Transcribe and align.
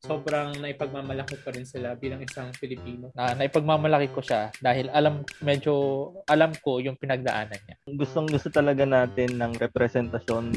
sobrang 0.00 0.56
naipagmamalaki 0.64 1.36
pa 1.44 1.52
rin 1.52 1.68
sila 1.68 1.92
bilang 1.92 2.24
isang 2.24 2.48
Pilipino. 2.56 3.12
Na 3.12 3.36
naipagmamalaki 3.36 4.08
ko 4.16 4.24
siya 4.24 4.48
dahil 4.64 4.88
alam 4.96 5.20
medyo 5.44 6.08
alam 6.24 6.56
ko 6.64 6.80
yung 6.80 6.96
pinagdaanan 6.96 7.60
niya. 7.68 7.76
Gustong 8.00 8.32
gusto 8.32 8.48
talaga 8.48 8.88
natin 8.88 9.36
ng 9.36 9.52
representasyon 9.60 10.56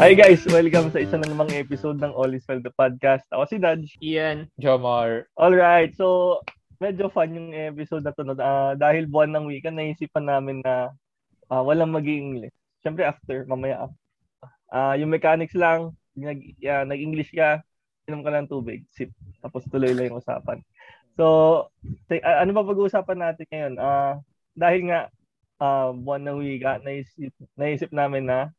Hi 0.00 0.16
guys! 0.16 0.40
Welcome 0.48 0.88
sa 0.96 1.04
isa 1.04 1.20
na 1.20 1.28
namang 1.28 1.52
episode 1.52 2.00
ng 2.00 2.16
All 2.16 2.32
is 2.32 2.48
Well 2.48 2.64
the 2.64 2.72
Podcast. 2.72 3.28
Ako 3.36 3.44
si 3.44 3.60
Dodge. 3.60 4.00
Ian. 4.00 4.48
Jomar. 4.56 5.28
Alright, 5.36 5.92
so 5.92 6.40
medyo 6.80 7.12
fun 7.12 7.36
yung 7.36 7.52
episode 7.52 8.08
na 8.08 8.16
to. 8.16 8.24
Uh, 8.32 8.72
dahil 8.80 9.04
buwan 9.04 9.36
ng 9.36 9.52
weekend, 9.52 9.76
naisipan 9.76 10.24
namin 10.24 10.64
na 10.64 10.88
uh, 11.52 11.60
walang 11.60 11.92
mag 11.92 12.08
english 12.08 12.54
Siyempre 12.80 13.04
after, 13.04 13.44
mamaya. 13.44 13.88
Uh, 14.70 14.94
yung 14.96 15.12
mechanics 15.12 15.56
lang, 15.56 15.92
nag, 16.16 16.40
uh, 16.64 16.84
nag-English 16.86 17.32
ka, 17.32 17.60
inom 18.08 18.24
ka 18.24 18.30
ng 18.32 18.50
tubig, 18.50 18.84
sip. 18.90 19.12
Tapos 19.40 19.66
tuloy 19.68 19.92
lang 19.92 20.10
yung 20.10 20.20
usapan. 20.20 20.58
So, 21.18 21.68
t- 22.08 22.22
uh, 22.22 22.38
ano 22.40 22.50
ba 22.56 22.64
pag-uusapan 22.64 23.18
natin 23.20 23.46
ngayon? 23.50 23.74
Uh, 23.76 24.14
dahil 24.56 24.80
nga, 24.88 25.00
uh, 25.60 25.92
buwan 25.92 26.24
ng 26.24 26.38
wika, 26.40 26.80
naisip, 26.80 27.32
naisip 27.54 27.90
namin 27.92 28.26
na 28.26 28.50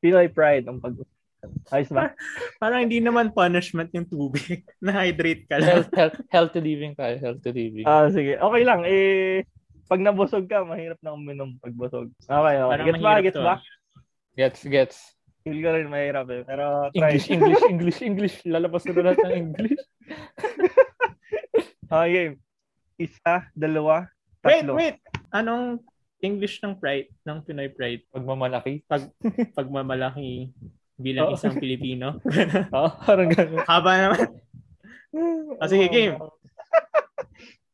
Pinoy 0.00 0.32
pride 0.32 0.64
ang 0.68 0.80
pag 0.80 0.96
Ayos 1.72 1.88
ba? 1.88 2.12
Parang 2.62 2.84
hindi 2.84 3.00
naman 3.00 3.32
punishment 3.32 3.88
yung 3.96 4.04
tubig. 4.04 4.60
Na-hydrate 4.84 5.48
ka 5.48 5.56
lang. 5.56 5.88
Health, 5.88 5.92
health, 5.96 6.18
healthy 6.28 6.60
living 6.60 6.92
tayo. 6.92 7.16
Healthy 7.16 7.50
living. 7.56 7.84
Ah, 7.88 8.04
uh, 8.04 8.08
sige. 8.12 8.36
Okay 8.36 8.62
lang. 8.64 8.84
Eh, 8.84 9.48
pag 9.90 9.98
nabusog 9.98 10.46
ka, 10.46 10.62
mahirap 10.62 11.02
na 11.02 11.18
uminom 11.18 11.58
pag 11.58 11.74
busog. 11.74 12.14
Okay, 12.22 12.56
okay. 12.62 12.70
Parang 12.70 12.86
gets 12.86 13.02
ba? 13.02 13.14
Gets 13.18 13.40
ba? 13.42 13.54
Gets, 14.38 14.60
gets. 14.70 14.96
Feel 15.42 15.58
ko 15.58 15.68
rin 15.74 15.90
mahirap 15.90 16.30
eh. 16.30 16.46
Pero 16.46 16.94
try. 16.94 17.18
English, 17.18 17.26
English, 17.26 17.64
English, 17.66 18.00
English. 18.06 18.36
Lalabas 18.46 18.86
na 18.86 18.92
lahat 19.02 19.18
ng 19.18 19.34
English. 19.34 19.82
okay. 21.90 22.38
Isa, 23.00 23.50
dalawa, 23.56 24.06
tatlo. 24.44 24.78
Wait, 24.78 24.94
wait. 24.94 24.96
Anong 25.34 25.82
English 26.22 26.62
ng 26.62 26.78
pride, 26.78 27.10
ng 27.26 27.42
Pinoy 27.42 27.72
pride. 27.72 28.06
Pagmamalaki. 28.14 28.86
Pag, 28.86 29.10
pagmamalaki 29.58 30.54
bilang 31.00 31.32
oh. 31.32 31.34
isang 31.34 31.56
Pilipino. 31.56 32.20
oh, 32.76 32.92
parang 33.02 33.32
gano'n. 33.32 33.64
Haba 33.66 33.92
naman. 33.96 34.28
oh, 35.58 35.66
sige, 35.72 35.88
game. 35.88 36.14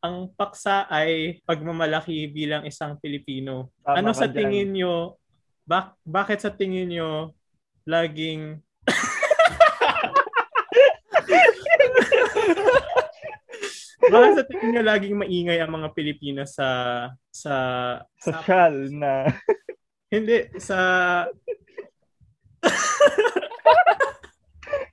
Ang 0.05 0.28
paksa 0.36 0.84
ay 0.89 1.41
pagmamalaki 1.44 2.28
bilang 2.30 2.64
isang 2.69 2.97
Pilipino. 3.00 3.72
Tama 3.83 3.98
ano 4.00 4.12
sa 4.12 4.28
tingin 4.28 4.72
nyo, 4.77 5.16
bak- 5.64 5.97
bakit 6.05 6.41
sa 6.44 6.53
tingin 6.53 6.88
nyo 6.92 7.33
laging 7.86 8.61
Baka 14.06 14.38
sa 14.38 14.47
tingin 14.47 14.78
nyo 14.78 14.86
laging 14.86 15.19
maingay 15.19 15.58
ang 15.58 15.75
mga 15.75 15.91
Pilipino 15.91 16.47
sa 16.47 17.10
sa 17.31 17.55
social 18.22 18.86
na. 18.94 19.27
Hindi 20.12 20.47
sa 20.62 20.78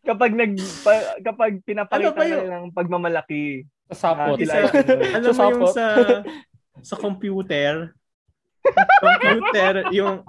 kapag 0.07 0.31
nag 0.33 0.57
pa, 0.81 1.21
kapag 1.21 1.61
pinapalitan 1.61 2.17
ano 2.17 2.25
yung... 2.25 2.49
ng 2.49 2.65
pagmamalaki. 2.73 3.65
sa 3.65 3.72
sapot. 3.95 4.37
Uh, 4.37 4.45
sa, 4.45 4.57
alam 4.69 5.31
mo 5.33 5.43
yung 5.49 5.63
sa 5.71 5.85
sa 6.83 6.95
computer 6.99 7.93
computer 9.05 9.87
yung 9.95 10.25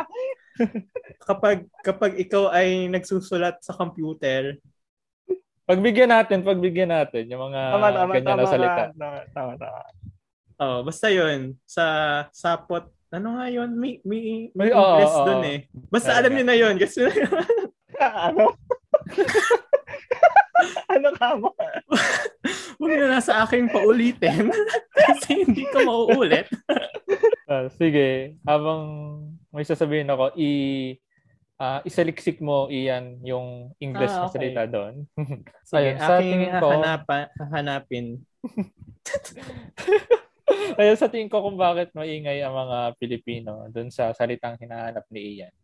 kapag 1.23 1.67
kapag 1.83 2.12
ikaw 2.21 2.53
ay 2.55 2.87
nagsusulat 2.87 3.59
sa 3.65 3.75
computer 3.75 4.61
Pagbigyan 5.65 6.12
natin, 6.12 6.45
pagbigyan 6.45 6.93
natin 6.93 7.25
yung 7.25 7.48
mga 7.48 7.61
tama, 7.73 7.89
tama, 7.89 8.12
ganyan 8.12 8.29
tama, 8.37 8.45
na 8.45 8.53
salita. 8.53 8.83
Tama, 8.93 9.19
tama, 9.33 9.53
tama. 9.56 9.81
Oh, 10.61 10.78
basta 10.84 11.09
'yun 11.09 11.56
sa 11.65 11.84
sapot. 12.37 12.84
Ano 13.09 13.41
nga 13.41 13.49
'yun? 13.49 13.72
May 13.72 13.97
may, 14.05 14.53
may 14.53 14.77
oh, 14.77 15.00
oh, 15.00 15.25
doon 15.25 15.44
eh. 15.49 15.59
Basta 15.88 16.12
Kaya, 16.12 16.21
alam 16.21 16.33
niyo 16.37 16.44
na 16.44 16.56
'yun 16.61 16.77
kasi 16.77 17.09
ano? 18.28 18.53
ano 20.94 21.08
ka 21.14 21.28
mo? 21.38 21.50
Huwag 22.78 22.92
na 22.98 23.19
nasa 23.19 23.44
akin 23.44 23.70
paulitin 23.70 24.50
kasi 24.98 25.47
hindi 25.47 25.64
ko 25.70 25.84
mauulit. 25.84 26.48
uh, 27.48 27.70
sige, 27.76 28.38
habang 28.44 28.82
may 29.54 29.64
sasabihin 29.64 30.10
ako, 30.10 30.34
i 30.34 30.50
uh, 31.58 31.80
isaliksik 31.86 32.42
mo 32.42 32.66
iyan 32.66 33.22
yung 33.22 33.70
English 33.78 34.12
ah, 34.12 34.26
okay. 34.26 34.28
na 34.28 34.34
salita 34.34 34.62
doon. 34.66 34.94
Sige, 35.62 35.94
Ayun, 35.94 35.98
sa 35.98 36.14
tingin 36.19 36.52
ko, 36.58 36.69
hanapa, 36.75 37.19
hanapin. 37.52 38.06
Ayun, 40.76 40.98
sa 40.98 41.08
tingin 41.08 41.31
ko 41.31 41.41
kung 41.41 41.56
bakit 41.56 41.94
maingay 41.94 42.42
ang 42.42 42.54
mga 42.54 42.78
Pilipino 42.98 43.70
doon 43.70 43.88
sa 43.88 44.10
salitang 44.12 44.58
hinahanap 44.58 45.06
ni 45.08 45.38
Ian. 45.38 45.54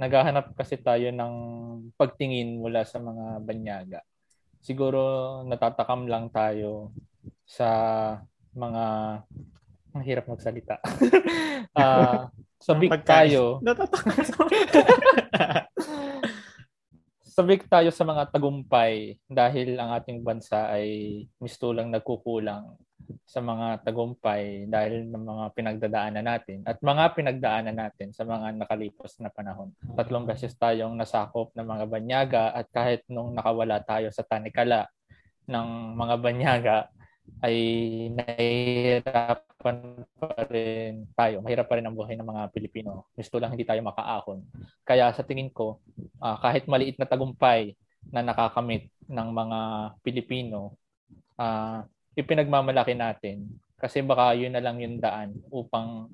Naghahanap 0.00 0.56
kasi 0.56 0.80
tayo 0.80 1.12
ng 1.12 1.34
pagtingin 2.00 2.56
mula 2.56 2.86
sa 2.86 2.96
mga 2.96 3.44
banyaga. 3.44 4.00
Siguro 4.62 5.42
natatakam 5.42 6.06
lang 6.06 6.30
tayo 6.30 6.94
sa 7.42 7.68
mga 8.54 8.84
ang 9.92 10.02
hirap 10.06 10.24
magsalita. 10.30 10.78
uh, 11.76 12.30
sabik 12.62 13.02
tayo. 13.04 13.58
sabik 17.26 17.66
tayo 17.72 17.90
sa 17.90 18.04
mga 18.06 18.30
tagumpay 18.30 19.18
dahil 19.26 19.76
ang 19.76 19.98
ating 19.98 20.22
bansa 20.22 20.70
ay 20.70 21.26
mistulang 21.42 21.90
nagkukulang 21.90 22.78
sa 23.24 23.40
mga 23.40 23.80
tagumpay 23.82 24.68
dahil 24.68 25.08
ng 25.08 25.24
mga 25.24 25.44
pinagdadaanan 25.56 26.26
natin 26.26 26.58
at 26.68 26.78
mga 26.84 27.04
pinagdaanan 27.16 27.76
natin 27.76 28.12
sa 28.12 28.28
mga 28.28 28.60
nakalipas 28.60 29.16
na 29.18 29.32
panahon. 29.32 29.72
Tatlong 29.96 30.28
beses 30.28 30.52
tayong 30.56 30.94
nasakop 30.94 31.50
ng 31.56 31.66
mga 31.66 31.84
banyaga 31.88 32.44
at 32.52 32.68
kahit 32.68 33.02
nung 33.08 33.32
nakawala 33.32 33.80
tayo 33.80 34.12
sa 34.12 34.26
tanikala 34.26 34.86
ng 35.48 35.96
mga 35.96 36.14
banyaga 36.20 36.76
ay 37.42 37.56
nahihirapan 38.14 39.78
pa 40.18 40.30
rin 40.50 41.06
tayo. 41.14 41.42
Mahirap 41.42 41.66
pa 41.66 41.78
rin 41.78 41.86
ang 41.86 41.94
buhay 41.94 42.14
ng 42.18 42.26
mga 42.26 42.42
Pilipino. 42.50 43.10
Gusto 43.14 43.38
lang 43.38 43.54
hindi 43.54 43.66
tayo 43.66 43.82
makaahon. 43.82 44.42
Kaya 44.82 45.10
sa 45.14 45.26
tingin 45.26 45.50
ko, 45.50 45.82
uh, 46.22 46.36
kahit 46.38 46.66
maliit 46.66 46.98
na 46.98 47.06
tagumpay 47.06 47.74
na 48.10 48.22
nakakamit 48.26 48.90
ng 49.06 49.28
mga 49.30 49.58
Pilipino, 50.02 50.74
uh, 51.38 51.86
ipinagmamalaki 52.16 52.94
natin. 52.96 53.48
Kasi 53.80 54.04
baka 54.04 54.36
yun 54.38 54.54
na 54.54 54.62
lang 54.62 54.78
yung 54.78 55.02
daan 55.02 55.34
upang 55.50 56.06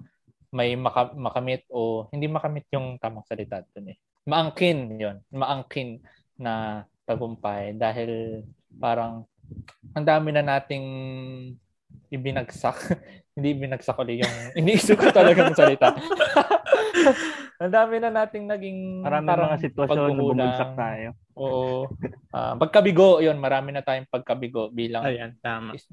may 0.49 0.73
maka- 0.73 1.13
makamit 1.13 1.69
o 1.69 2.09
hindi 2.09 2.25
makamit 2.25 2.65
yung 2.73 2.97
tamang 2.97 3.27
salita 3.29 3.61
doon 3.77 3.93
eh. 3.93 3.97
Maangkin 4.25 4.97
yon 4.97 5.17
Maangkin 5.29 6.01
na 6.41 6.85
tagumpay 7.05 7.77
dahil 7.77 8.45
parang 8.81 9.25
ang 9.97 10.05
dami 10.05 10.33
na 10.33 10.45
nating 10.45 10.87
ibinagsak. 12.13 12.77
Hindi 13.39 13.55
ibinagsak 13.55 13.95
ulit 14.03 14.27
yung 14.27 14.37
iniisip 14.59 14.99
ko 14.99 15.15
talaga 15.15 15.47
ng 15.47 15.55
salita. 15.55 15.95
ang 17.59 17.75
dami 17.75 17.99
na 17.99 18.11
nating 18.15 18.47
naging 18.47 19.03
marami 19.03 19.27
mga 19.35 19.63
sitwasyon 19.67 20.15
na 20.15 20.23
bumagsak 20.23 20.73
tayo. 20.79 21.09
Oo. 21.35 21.91
Uh, 22.31 22.55
pagkabigo, 22.55 23.19
yon 23.19 23.35
marami 23.35 23.75
na 23.75 23.83
tayong 23.83 24.07
pagkabigo 24.07 24.71
bilang 24.71 25.03
Ayan, 25.03 25.35
tama. 25.43 25.75
Is, 25.75 25.91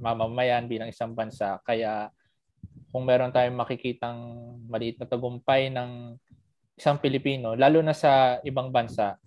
mamamayan 0.00 0.64
bilang 0.64 0.88
isang 0.88 1.12
bansa. 1.12 1.60
Kaya 1.68 2.08
kung 2.88 3.04
meron 3.04 3.28
tayong 3.28 3.56
makikitang 3.56 4.20
maliit 4.72 4.96
na 4.96 5.04
tagumpay 5.04 5.68
ng 5.68 6.16
isang 6.80 6.96
Pilipino, 6.96 7.52
lalo 7.60 7.84
na 7.84 7.92
sa 7.92 8.40
ibang 8.40 8.72
bansa, 8.72 9.20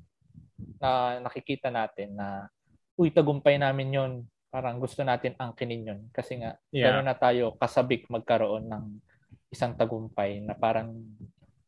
na 0.81 1.21
nakikita 1.21 1.69
natin 1.69 2.18
na 2.18 2.50
uy, 2.98 3.13
tagumpay 3.13 3.62
namin 3.62 3.94
yon 3.94 4.12
Parang 4.50 4.80
gusto 4.80 5.04
natin 5.04 5.36
angkinin 5.36 5.83
yon 5.83 6.01
Kasi 6.15 6.39
nga, 6.39 6.56
yeah. 6.71 6.88
gano'n 6.88 7.12
na 7.12 7.18
tayo 7.19 7.59
kasabik 7.59 8.07
magkaroon 8.07 8.71
ng 8.71 8.86
isang 9.51 9.75
tagumpay 9.75 10.39
na 10.39 10.56
parang 10.56 10.95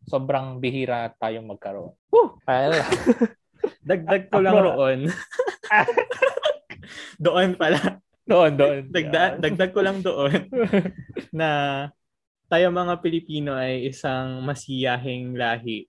sobrang 0.07 0.63
bihira 0.63 1.11
tayong 1.19 1.45
magkaroon. 1.45 1.91
Woo! 2.09 2.39
Dagdag 3.87 4.31
ko 4.31 4.39
lang 4.39 4.55
roon. 4.55 4.99
doon 7.23 7.59
pala. 7.59 7.99
Doon, 8.27 8.51
doon. 8.59 8.81
Dagdag, 8.91 9.39
dagdag 9.39 9.71
ko 9.71 9.79
lang 9.83 9.99
doon 10.03 10.51
na 11.39 11.49
tayo 12.47 12.71
mga 12.71 12.99
Pilipino 13.03 13.55
ay 13.55 13.87
isang 13.87 14.43
masiyahing 14.43 15.35
lahi. 15.35 15.87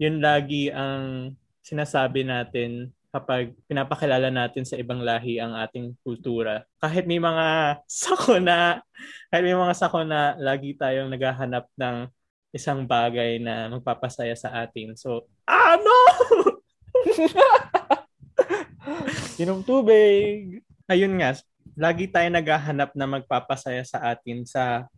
Yun 0.00 0.20
lagi 0.20 0.72
ang 0.72 1.32
sinasabi 1.64 2.24
natin 2.24 2.92
kapag 3.08 3.56
pinapakilala 3.64 4.28
natin 4.28 4.68
sa 4.68 4.76
ibang 4.76 5.00
lahi 5.00 5.40
ang 5.40 5.56
ating 5.56 5.96
kultura. 6.04 6.64
Kahit 6.80 7.08
may 7.08 7.20
mga 7.20 7.80
sakuna, 7.88 8.84
kahit 9.32 9.44
may 9.44 9.56
mga 9.56 9.74
sakuna, 9.76 10.36
lagi 10.36 10.76
tayong 10.76 11.08
naghahanap 11.08 11.64
ng 11.80 11.96
isang 12.50 12.84
bagay 12.84 13.36
na 13.38 13.68
magpapasaya 13.68 14.32
sa 14.32 14.52
atin. 14.64 14.96
So, 14.96 15.28
ano? 15.44 15.96
Inom 19.38 19.62
tubig. 19.62 20.60
Ayun 20.88 21.20
nga, 21.20 21.36
lagi 21.76 22.08
tayo 22.08 22.28
naghahanap 22.32 22.96
na 22.96 23.06
magpapasaya 23.06 23.84
sa 23.84 24.00
atin 24.08 24.48
sa 24.48 24.88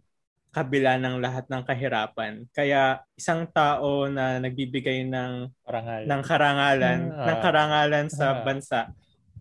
kabila 0.50 0.99
ng 0.99 1.23
lahat 1.23 1.47
ng 1.47 1.62
kahirapan. 1.62 2.47
Kaya 2.50 3.02
isang 3.14 3.47
tao 3.47 4.11
na 4.11 4.38
nagbibigay 4.43 5.06
ng 5.06 5.47
Parangal. 5.62 6.02
ng 6.06 6.23
karangalan, 6.26 7.00
Ah. 7.11 7.26
ng 7.31 7.38
karangalan 7.38 8.06
sa 8.11 8.26
Ah. 8.35 8.43
bansa, 8.43 8.81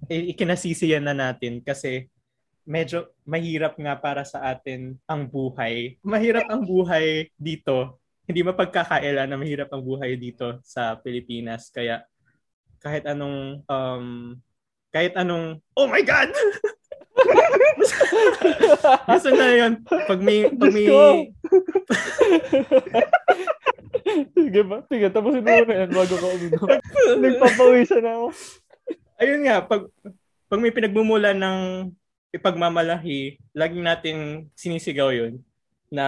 eh, 0.06 0.30
ikinasisiyan 0.34 1.06
na 1.06 1.18
natin 1.18 1.62
kasi 1.62 2.06
medyo 2.62 3.10
mahirap 3.26 3.74
nga 3.82 3.98
para 3.98 4.22
sa 4.22 4.54
atin 4.54 5.02
ang 5.10 5.26
buhay. 5.26 5.98
Mahirap 6.06 6.46
ang 6.46 6.62
buhay 6.62 7.30
dito. 7.34 7.98
Hindi 8.30 8.46
mapagkakaila 8.46 9.26
na 9.26 9.42
mahirap 9.42 9.74
ang 9.74 9.82
buhay 9.82 10.14
dito 10.14 10.62
sa 10.62 10.94
Pilipinas. 11.02 11.74
Kaya 11.74 12.06
kahit 12.78 13.10
anong 13.10 13.66
um, 13.66 14.38
kahit 14.94 15.18
anong 15.18 15.58
oh 15.74 15.90
my 15.90 16.06
god 16.06 16.30
gusto 19.10 19.30
na 19.36 19.52
yun 19.52 19.84
pag 19.84 20.22
may 20.24 20.48
pag 20.48 20.72
may! 20.72 20.88
Sige 24.34 24.62
ba? 24.66 24.82
Sige, 24.90 25.06
tapusin 25.12 25.44
mo 25.44 25.52
muna 25.54 25.76
yan 25.86 25.92
bago 25.92 26.16
ka 26.18 26.28
uminom. 26.34 26.68
Nagpapawisan 27.22 28.06
ako. 28.06 28.28
ayun 29.22 29.42
nga, 29.46 29.62
pag, 29.62 29.86
pag 30.50 30.62
may 30.64 30.74
pinagmumulan 30.74 31.38
ng 31.38 31.92
ipagmamalaki, 32.34 33.38
laging 33.54 33.86
nating 33.86 34.50
sinisigaw 34.58 35.14
yun 35.14 35.44
na 35.90 36.08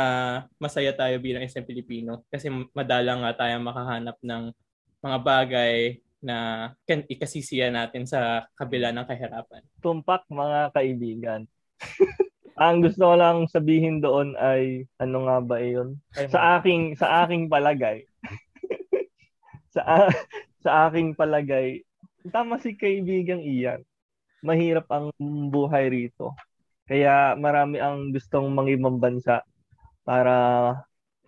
masaya 0.62 0.94
tayo 0.94 1.18
bilang 1.18 1.42
isang 1.42 1.66
Pilipino 1.66 2.22
kasi 2.30 2.48
madalang 2.72 3.26
nga 3.26 3.46
tayo 3.46 3.58
makahanap 3.60 4.18
ng 4.22 4.54
mga 5.02 5.18
bagay 5.26 5.76
na 6.22 6.70
kan 6.86 7.02
ikasisiya 7.10 7.74
natin 7.74 8.06
sa 8.06 8.46
kabila 8.54 8.94
ng 8.94 9.10
kahirapan. 9.10 9.66
Tumpak 9.82 10.30
mga 10.30 10.70
kaibigan. 10.70 11.50
Ang 12.62 12.86
gusto 12.86 13.10
ko 13.10 13.16
lang 13.18 13.50
sabihin 13.50 14.06
doon 14.06 14.38
ay 14.38 14.86
ano 15.02 15.26
nga 15.26 15.38
ba 15.42 15.58
iyon? 15.58 15.98
Ay, 16.14 16.30
Sa 16.30 16.62
aking 16.62 16.94
sa 16.94 17.26
aking 17.26 17.50
palagay. 17.50 18.06
sa 19.74 19.82
a- 19.82 20.14
sa 20.62 20.86
aking 20.86 21.18
palagay, 21.18 21.82
tama 22.30 22.62
si 22.62 22.78
kaibigang 22.78 23.42
Ian. 23.42 23.82
Mahirap 24.46 24.86
ang 24.94 25.10
buhay 25.50 25.90
rito. 25.90 26.38
Kaya 26.86 27.34
marami 27.34 27.82
ang 27.82 28.14
gustong 28.14 28.54
mangibang 28.54 29.02
bansa 29.02 29.42
para 30.12 30.36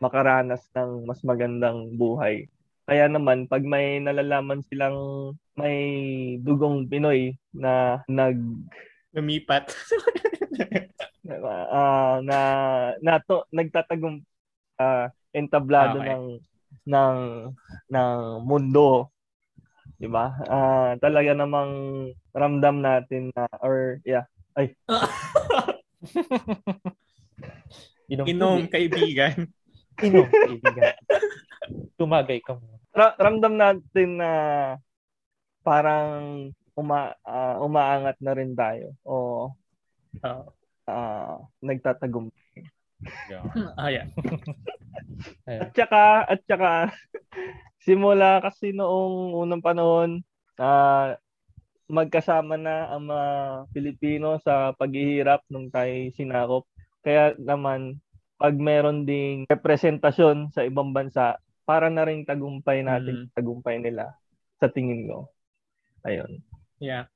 makaranas 0.03 0.67
ng 0.75 1.07
mas 1.07 1.23
magandang 1.23 1.95
buhay. 1.95 2.51
Kaya 2.83 3.07
naman, 3.07 3.47
pag 3.47 3.63
may 3.63 4.03
nalalaman 4.03 4.59
silang 4.67 5.31
may 5.55 5.79
dugong 6.43 6.91
Pinoy 6.91 7.31
na 7.55 8.03
nag 8.11 8.35
Lumipat. 9.15 9.71
ah, 11.71 12.19
na 12.27 12.39
na 12.99 13.23
to, 13.23 13.47
nagtatagong 13.55 14.19
ah, 14.75 15.07
entablado 15.31 16.03
Okay. 16.03 16.11
ng 16.11 16.25
ng 16.83 17.17
ng 17.87 18.19
mundo. 18.43 19.07
'Di 19.95 20.11
ba? 20.11 20.35
Ah, 20.51 20.99
talaga 20.99 21.31
namang 21.31 21.71
ramdam 22.35 22.83
natin 22.83 23.31
na 23.31 23.47
or 23.63 24.03
yeah, 24.03 24.27
Inom, 28.07 28.25
Inom, 28.27 28.59
kaibigan. 28.67 29.47
Inom, 30.05 30.27
kaibigan. 30.27 30.93
Tumagay 31.95 32.43
ka 32.43 32.57
muna. 32.57 32.77
ra- 32.91 33.17
ramdam 33.17 33.55
natin 33.55 34.19
na 34.19 34.31
parang 35.63 36.49
uma 36.73 37.13
ah, 37.23 37.61
umaangat 37.61 38.17
na 38.19 38.33
rin 38.33 38.53
tayo 38.53 38.93
o 39.05 39.15
Oh. 40.21 40.45
ah, 40.85 41.41
nagtatagumpay. 41.57 42.69
Ah, 43.73 43.89
yeah. 43.89 44.05
At 45.49 45.73
saka, 45.73 46.03
at 46.29 46.39
saka, 46.45 46.93
simula 47.85 48.37
kasi 48.39 48.71
noong 48.71 49.33
unang 49.33 49.63
panahon, 49.63 50.21
ah 50.55 51.17
magkasama 51.89 52.55
na 52.55 52.87
ang 52.89 53.09
mga 53.09 53.29
Pilipino 53.73 54.37
sa 54.39 54.71
paghihirap 54.73 55.43
nung 55.49 55.67
tayo 55.67 55.91
sinakop. 56.15 56.63
Kaya 57.03 57.35
naman, 57.35 57.99
pag 58.39 58.55
meron 58.55 59.03
ding 59.03 59.43
representasyon 59.45 60.55
sa 60.55 60.63
ibang 60.63 60.95
bansa, 60.95 61.37
para 61.63 61.87
na 61.87 62.03
rin 62.03 62.27
tagumpay 62.27 62.83
natin, 62.83 63.27
Mm. 63.27 63.31
tagumpay 63.31 63.79
nila 63.79 64.15
sa 64.59 64.67
tingin 64.67 65.07
ko. 65.07 65.31
Ayun. 66.03 66.43
Yeah. 66.79 67.07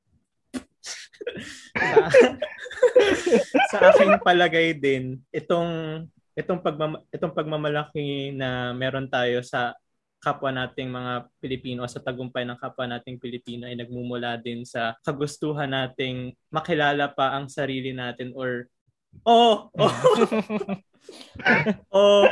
sa, 1.76 2.08
sa 3.72 3.78
aking 3.92 4.24
palagay 4.24 4.72
din, 4.80 5.20
itong 5.36 6.04
itong 6.38 6.62
pagmam, 6.64 7.02
itong 7.12 7.34
pagmamalaki 7.36 8.32
na 8.32 8.72
meron 8.72 9.10
tayo 9.10 9.44
sa 9.44 9.76
kapwa 10.22 10.50
nating 10.50 10.90
mga 10.90 11.30
Pilipino 11.42 11.86
o 11.86 11.90
sa 11.90 12.02
tagumpay 12.02 12.46
ng 12.46 12.58
kapwa 12.58 12.86
nating 12.90 13.22
Pilipino 13.22 13.68
ay 13.70 13.78
nagmumula 13.78 14.38
din 14.40 14.66
sa 14.66 14.98
kagustuhan 15.06 15.70
nating 15.70 16.34
makilala 16.50 17.12
pa 17.12 17.38
ang 17.38 17.50
sarili 17.50 17.94
natin 17.94 18.34
or 18.34 18.66
oh, 19.26 19.70
oh, 19.74 19.94
oh 21.92 22.28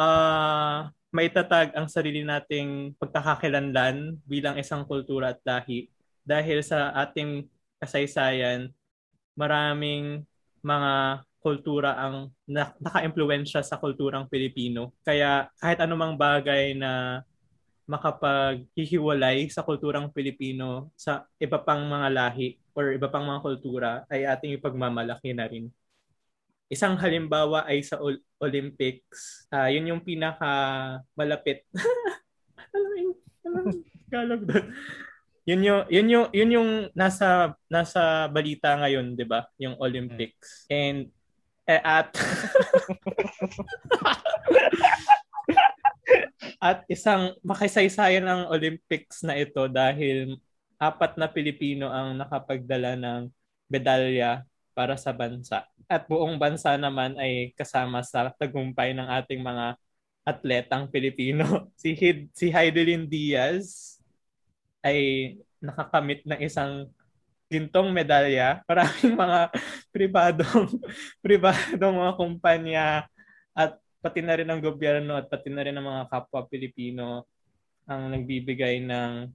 ah 0.00 0.88
maitatag 1.10 1.74
ang 1.74 1.90
sarili 1.90 2.22
nating 2.22 2.94
pagkakakilanlan 2.96 4.16
bilang 4.24 4.56
isang 4.56 4.86
kultura 4.86 5.34
at 5.34 5.42
lahi 5.42 5.90
dahil 6.24 6.62
sa 6.62 6.94
ating 6.94 7.50
kasaysayan, 7.82 8.70
maraming 9.34 10.22
mga 10.60 11.24
kultura 11.40 11.96
ang 11.96 12.28
na- 12.44 12.76
naka-impluensya 12.78 13.64
sa 13.64 13.80
kulturang 13.80 14.28
Pilipino. 14.28 14.92
Kaya 15.00 15.48
kahit 15.56 15.80
anumang 15.80 16.14
bagay 16.14 16.76
na 16.76 17.24
makapaghihiwalay 17.88 19.48
sa 19.50 19.64
kulturang 19.66 20.12
Pilipino 20.14 20.92
sa 20.94 21.26
iba 21.40 21.58
pang 21.58 21.82
mga 21.88 22.08
lahi 22.12 22.60
or 22.76 22.94
iba 22.94 23.10
pang 23.10 23.26
mga 23.26 23.40
kultura 23.42 23.90
ay 24.12 24.28
ating 24.28 24.54
ipagmamalaki 24.60 25.34
na 25.34 25.48
rin. 25.50 25.72
Isang 26.70 26.94
halimbawa 27.02 27.66
ay 27.66 27.82
sa 27.82 27.98
Ol- 27.98 28.22
Olympics. 28.38 29.44
Ah, 29.50 29.66
yun 29.66 29.90
yung 29.90 30.02
pinaka 30.06 30.46
malapit. 31.18 31.66
yung 33.02 33.18
Tagalog 34.06 34.46
doon? 34.46 34.66
Yun 35.50 35.66
yung 35.66 35.82
yun 35.90 36.06
yung 36.06 36.26
yun 36.30 36.50
yung 36.54 36.70
nasa 36.94 37.58
nasa 37.66 38.30
balita 38.30 38.78
ngayon, 38.78 39.18
'di 39.18 39.26
ba? 39.26 39.50
Yung 39.58 39.74
Olympics. 39.82 40.62
And 40.70 41.10
eh, 41.66 41.82
at 41.82 42.14
at 46.70 46.86
isang 46.86 47.34
makisaysayan 47.42 48.22
ng 48.26 48.46
Olympics 48.52 49.26
na 49.26 49.34
ito 49.34 49.66
dahil 49.66 50.38
apat 50.78 51.18
na 51.18 51.26
Pilipino 51.26 51.90
ang 51.90 52.14
nakapagdala 52.14 52.94
ng 52.94 53.32
medalya 53.70 54.44
para 54.80 54.96
sa 54.96 55.12
bansa. 55.12 55.68
At 55.84 56.08
buong 56.08 56.40
bansa 56.40 56.72
naman 56.80 57.20
ay 57.20 57.52
kasama 57.52 58.00
sa 58.00 58.32
tagumpay 58.32 58.96
ng 58.96 59.04
ating 59.20 59.44
mga 59.44 59.76
atletang 60.24 60.88
Pilipino. 60.88 61.44
Si 61.76 61.92
Hid, 61.92 62.32
si 62.32 62.48
Heidelin 62.48 63.04
Diaz 63.04 64.00
ay 64.80 65.36
nakakamit 65.60 66.24
ng 66.24 66.40
isang 66.40 66.88
gintong 67.52 67.92
medalya. 67.92 68.60
Maraming 68.70 69.20
mga 69.20 69.40
pribadong 69.92 70.80
pribadong 71.24 71.94
mga 72.00 72.12
kumpanya 72.16 72.86
at 73.52 73.76
pati 74.00 74.24
na 74.24 74.40
rin 74.40 74.48
ang 74.48 74.64
gobyerno 74.64 75.20
at 75.20 75.28
pati 75.28 75.52
na 75.52 75.60
rin 75.60 75.76
ang 75.76 75.84
mga 75.84 76.08
kapwa 76.08 76.48
Pilipino 76.48 77.28
ang 77.84 78.08
nagbibigay 78.16 78.80
ng 78.80 79.28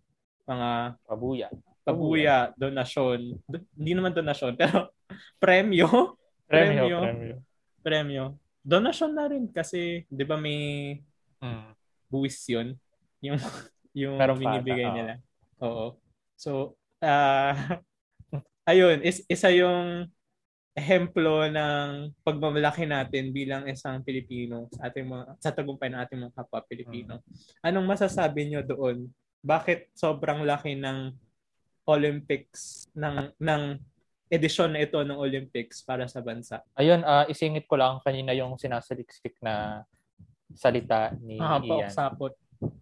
mga 0.49 0.69
Pabuya. 1.05 1.49
pabuya, 1.85 2.37
donasyon. 2.57 3.37
Do- 3.45 3.67
hindi 3.77 3.93
naman 3.93 4.15
donasyon, 4.15 4.57
pero 4.57 4.94
premyo. 5.43 6.15
Premyo. 6.45 6.85
Premyo. 7.01 7.35
Premyo. 7.81 8.25
Donasyon 8.65 9.12
na 9.13 9.25
rin 9.29 9.45
kasi 9.50 10.03
'di 10.09 10.25
ba 10.25 10.38
may 10.38 10.97
Mm. 11.43 11.75
buwis 12.09 12.41
'yun 12.50 12.74
yung 13.21 13.38
yung 13.93 14.17
Pero 14.17 14.33
binibigay 14.33 14.88
bata, 14.88 14.89
oo. 14.89 14.97
nila. 14.97 15.13
Oo. 15.62 15.88
So, 16.35 16.51
ah 17.00 17.79
ayun, 18.71 19.05
is, 19.05 19.21
isa 19.29 19.53
yung 19.53 20.09
ehemplo 20.75 21.47
ng 21.47 22.12
pagmamalaki 22.25 22.83
natin 22.83 23.31
bilang 23.31 23.63
isang 23.69 24.03
Pilipino 24.03 24.67
sa 24.75 24.91
ating 24.91 25.07
mga 25.07 25.24
sa 25.39 25.55
tagumpay 25.55 25.88
ng 25.88 26.01
ating 26.03 26.19
mga 26.19 26.35
kapwa 26.35 26.59
Pilipino. 26.67 27.24
Anong 27.63 27.88
masasabi 27.88 28.50
nyo 28.51 28.59
doon? 28.59 29.07
Bakit 29.39 29.93
sobrang 29.95 30.43
laki 30.43 30.75
ng 30.75 31.13
Olympics 31.88 32.89
ng 32.97 33.31
ng 33.39 33.63
edisyon 34.27 34.74
na 34.74 34.82
ito 34.82 34.98
ng 35.00 35.17
Olympics 35.17 35.86
para 35.86 36.05
sa 36.10 36.22
bansa? 36.22 36.62
Ayun, 36.74 37.05
ah, 37.05 37.25
isingit 37.25 37.70
ko 37.70 37.77
lang 37.77 38.01
kanina 38.01 38.34
yung 38.34 38.58
sinasaliksik 38.58 39.38
na 39.39 39.86
salita 40.53 41.13
ni 41.22 41.38
Ah, 41.38 41.60
Ian. 41.62 41.86
paoksapot. 41.89 42.34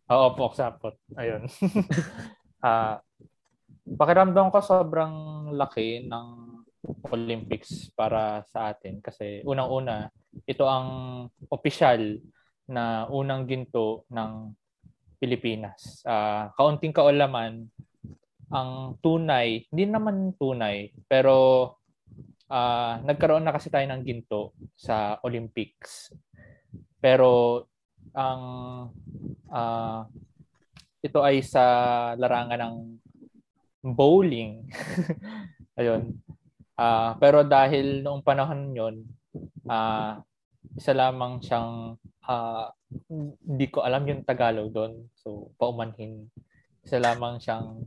Oo, 0.08 0.28
paoksapot. 0.36 0.96
Ayun. 1.16 1.46
Ah, 2.64 3.04
pakiramdam 3.84 4.48
ko 4.48 4.64
sobrang 4.64 5.12
laki 5.52 6.08
ng 6.08 6.28
Olympics 7.12 7.92
para 7.92 8.40
sa 8.48 8.72
atin 8.72 9.04
kasi 9.04 9.44
unang-una, 9.44 10.08
ito 10.48 10.64
ang 10.64 10.88
opisyal 11.52 12.24
na 12.64 13.04
unang 13.12 13.44
ginto 13.44 14.08
ng 14.08 14.56
Pilipinas. 15.20 16.00
Ah, 16.08 16.56
kaunting 16.56 16.96
kaulaman, 16.96 17.68
ang 18.54 19.02
tunay, 19.02 19.66
hindi 19.74 19.84
naman 19.90 20.38
tunay, 20.38 20.94
pero 21.10 21.68
ah, 22.54 23.02
nagkaroon 23.02 23.42
na 23.42 23.56
kasi 23.56 23.74
tayo 23.74 23.90
ng 23.90 24.06
ginto 24.06 24.54
sa 24.78 25.18
Olympics. 25.26 26.14
Pero 27.02 27.66
ang 28.14 28.44
ah, 29.50 30.06
ito 31.02 31.20
ay 31.26 31.42
sa 31.42 31.66
larangan 32.16 32.62
ng 32.62 32.78
bowling. 33.98 34.70
Ayun. 35.80 36.14
Ah, 36.78 37.18
pero 37.18 37.42
dahil 37.42 38.06
noong 38.06 38.22
panahon 38.22 38.72
'yon, 38.74 38.96
ah 39.70 40.22
isa 40.78 40.94
lamang 40.96 41.42
siyang 41.44 41.98
ah, 42.30 42.70
hindi 43.50 43.68
ko 43.70 43.82
alam 43.82 44.06
yung 44.06 44.22
Tagalog 44.26 44.70
doon. 44.70 45.10
So 45.18 45.52
paumanhin. 45.58 46.30
Isa 46.86 47.02
lamang 47.02 47.42
siyang 47.42 47.84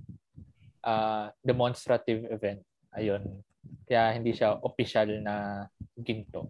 ah, 0.87 1.35
demonstrative 1.43 2.31
event. 2.31 2.63
Ayun. 2.95 3.43
Kaya 3.85 4.15
hindi 4.15 4.31
siya 4.31 4.63
official 4.63 5.19
na 5.21 5.67
ginto. 5.99 6.47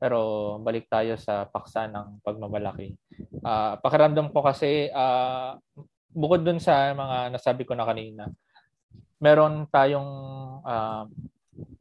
Pero 0.00 0.56
balik 0.64 0.88
tayo 0.88 1.20
sa 1.20 1.44
paksa 1.44 1.84
ng 1.84 2.24
pagmamalaki. 2.24 2.96
Ah, 3.44 3.76
pakiramdam 3.76 4.32
ko 4.32 4.40
kasi 4.40 4.88
ah, 4.96 5.60
bukod 6.10 6.40
dun 6.40 6.58
sa 6.58 6.96
mga 6.96 7.36
nasabi 7.36 7.68
ko 7.68 7.76
na 7.76 7.84
kanina, 7.84 8.24
meron 9.20 9.68
tayong 9.68 10.10
ah, 10.64 11.04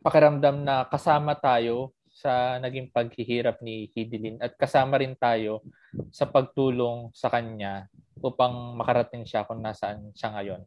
pakiramdam 0.03 0.67
na 0.67 0.83
kasama 0.91 1.39
tayo 1.39 1.95
sa 2.19 2.59
naging 2.59 2.91
paghihirap 2.91 3.63
ni 3.63 3.87
Hidilin 3.95 4.43
at 4.43 4.59
kasama 4.59 4.99
rin 4.99 5.15
tayo 5.15 5.63
sa 6.11 6.27
pagtulong 6.27 7.15
sa 7.15 7.31
kanya 7.31 7.87
upang 8.19 8.75
makarating 8.75 9.23
siya 9.23 9.47
kung 9.47 9.63
nasaan 9.63 10.11
siya 10.11 10.35
ngayon. 10.35 10.61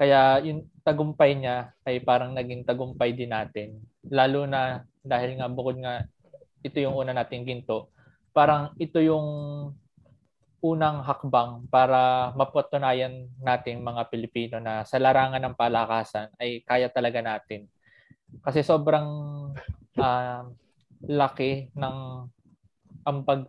Kaya 0.00 0.40
yung 0.40 0.64
tagumpay 0.80 1.36
niya 1.36 1.76
ay 1.84 2.00
parang 2.00 2.32
naging 2.32 2.64
tagumpay 2.64 3.12
din 3.12 3.36
natin. 3.36 3.84
Lalo 4.08 4.48
na 4.48 4.88
dahil 5.04 5.36
nga 5.36 5.44
bukod 5.52 5.76
nga 5.76 6.08
ito 6.64 6.80
yung 6.80 6.96
una 6.96 7.12
nating 7.12 7.44
ginto, 7.44 7.92
parang 8.32 8.72
ito 8.80 8.96
yung 8.96 9.28
unang 10.60 11.04
hakbang 11.04 11.68
para 11.68 12.32
mapatunayan 12.36 13.28
nating 13.40 13.80
mga 13.80 14.08
Pilipino 14.08 14.56
na 14.56 14.88
sa 14.88 14.96
larangan 14.96 15.40
ng 15.40 15.56
palakasan 15.56 16.32
ay 16.40 16.64
kaya 16.64 16.88
talaga 16.88 17.20
natin. 17.20 17.68
Kasi 18.40 18.64
sobrang 18.64 19.08
uh, 20.00 20.42
laki 21.04 21.72
ng 21.76 21.96
ampag 23.04 23.48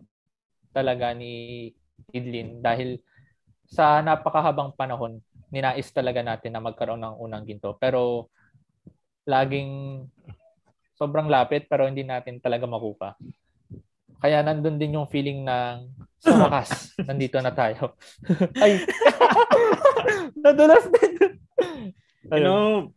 talaga 0.72 1.12
ni 1.16 1.68
Idlin 2.12 2.64
dahil 2.64 3.00
sa 3.68 4.00
napakahabang 4.04 4.72
panahon, 4.76 5.20
ninais 5.52 5.88
talaga 5.92 6.24
natin 6.24 6.56
na 6.56 6.64
magkaroon 6.64 7.04
ng 7.04 7.16
unang 7.20 7.44
ginto. 7.44 7.76
Pero 7.76 8.32
laging 9.28 10.02
sobrang 10.96 11.28
lapit 11.30 11.68
pero 11.68 11.84
hindi 11.86 12.02
natin 12.02 12.40
talaga 12.40 12.64
makuha. 12.64 13.14
Kaya 14.22 14.40
nandun 14.40 14.78
din 14.78 14.96
yung 14.96 15.10
feeling 15.10 15.44
ng 15.44 15.92
sa 16.22 16.38
wakas, 16.38 16.70
nandito 17.10 17.36
na 17.42 17.52
tayo. 17.52 17.98
Ay, 18.62 18.80
nadulas 20.42 20.86
din. 20.88 21.36
You 22.30 22.40
know, 22.40 22.94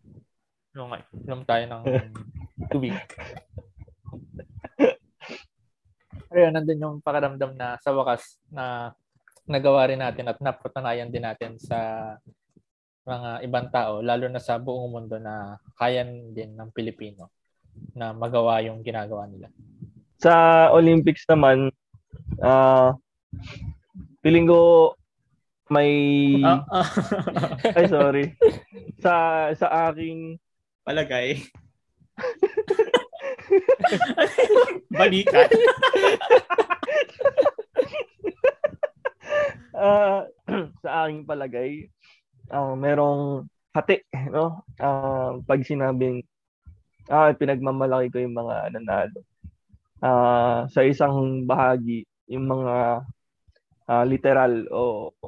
Inom, 0.76 0.92
inom 1.24 1.42
tayo 1.48 1.64
ng 1.72 1.84
tubig. 2.68 2.92
Ayun, 6.36 6.52
nandun 6.52 6.84
yung 6.84 6.98
pakiramdam 7.00 7.56
na 7.56 7.80
sa 7.80 7.96
wakas 7.96 8.36
na 8.52 8.92
nagawa 9.48 9.88
rin 9.88 10.04
natin 10.04 10.28
at 10.28 10.36
napatunayan 10.44 11.08
din 11.08 11.24
natin 11.24 11.56
sa 11.56 11.80
mga 13.06 13.46
ibang 13.46 13.70
tao, 13.70 14.02
lalo 14.02 14.26
na 14.26 14.42
sa 14.42 14.58
buong 14.58 14.90
mundo 14.90 15.22
na 15.22 15.62
kaya 15.78 16.02
din 16.06 16.58
ng 16.58 16.74
Pilipino 16.74 17.30
na 17.94 18.12
magawa 18.12 18.60
yung 18.66 18.82
ginagawa 18.82 19.30
nila. 19.30 19.54
Sa 20.18 20.68
Olympics 20.74 21.22
naman, 21.30 21.70
ah 22.42 22.90
uh, 22.90 22.92
feeling 24.26 24.50
ko 24.50 24.94
may 25.70 25.90
Ah, 26.42 26.66
ah. 26.70 26.90
ay 27.78 27.86
sorry. 27.90 28.26
Sa 29.02 29.14
sa 29.54 29.90
aking 29.90 30.42
palagay. 30.82 31.46
Balikan. 34.98 35.50
Ah, 39.76 40.24
sa 40.86 41.06
aking 41.06 41.28
palagay, 41.28 41.92
ah 42.52 42.74
merong 42.78 43.46
hati, 43.76 44.06
no? 44.36 44.64
Ah, 44.80 45.36
pag 45.44 45.62
sinabing 45.66 46.24
ah 47.12 47.30
pinagmamalaki 47.36 48.10
ko 48.14 48.18
yung 48.22 48.36
mga 48.38 48.72
nanalo. 48.74 49.20
Ah, 50.04 50.66
sa 50.70 50.82
isang 50.86 51.46
bahagi, 51.50 52.06
yung 52.30 52.46
mga 52.50 53.06
ah, 53.90 54.06
literal 54.06 54.66
o, 54.72 55.12
o 55.22 55.28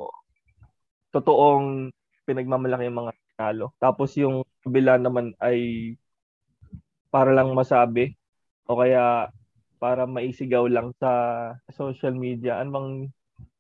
totoong 1.14 1.90
pinagmamalaki 2.28 2.90
yung 2.90 3.00
mga 3.08 3.14
nanalo. 3.16 3.68
Tapos 3.80 4.14
yung 4.20 4.44
kabila 4.62 5.00
naman 5.00 5.34
ay 5.40 5.94
para 7.08 7.32
lang 7.32 7.56
masabi 7.56 8.14
o 8.68 8.76
kaya 8.76 9.32
para 9.78 10.10
maisigaw 10.10 10.66
lang 10.68 10.92
sa 10.98 11.12
social 11.72 12.14
media. 12.18 12.60
Ano 12.60 12.70
bang 12.74 12.92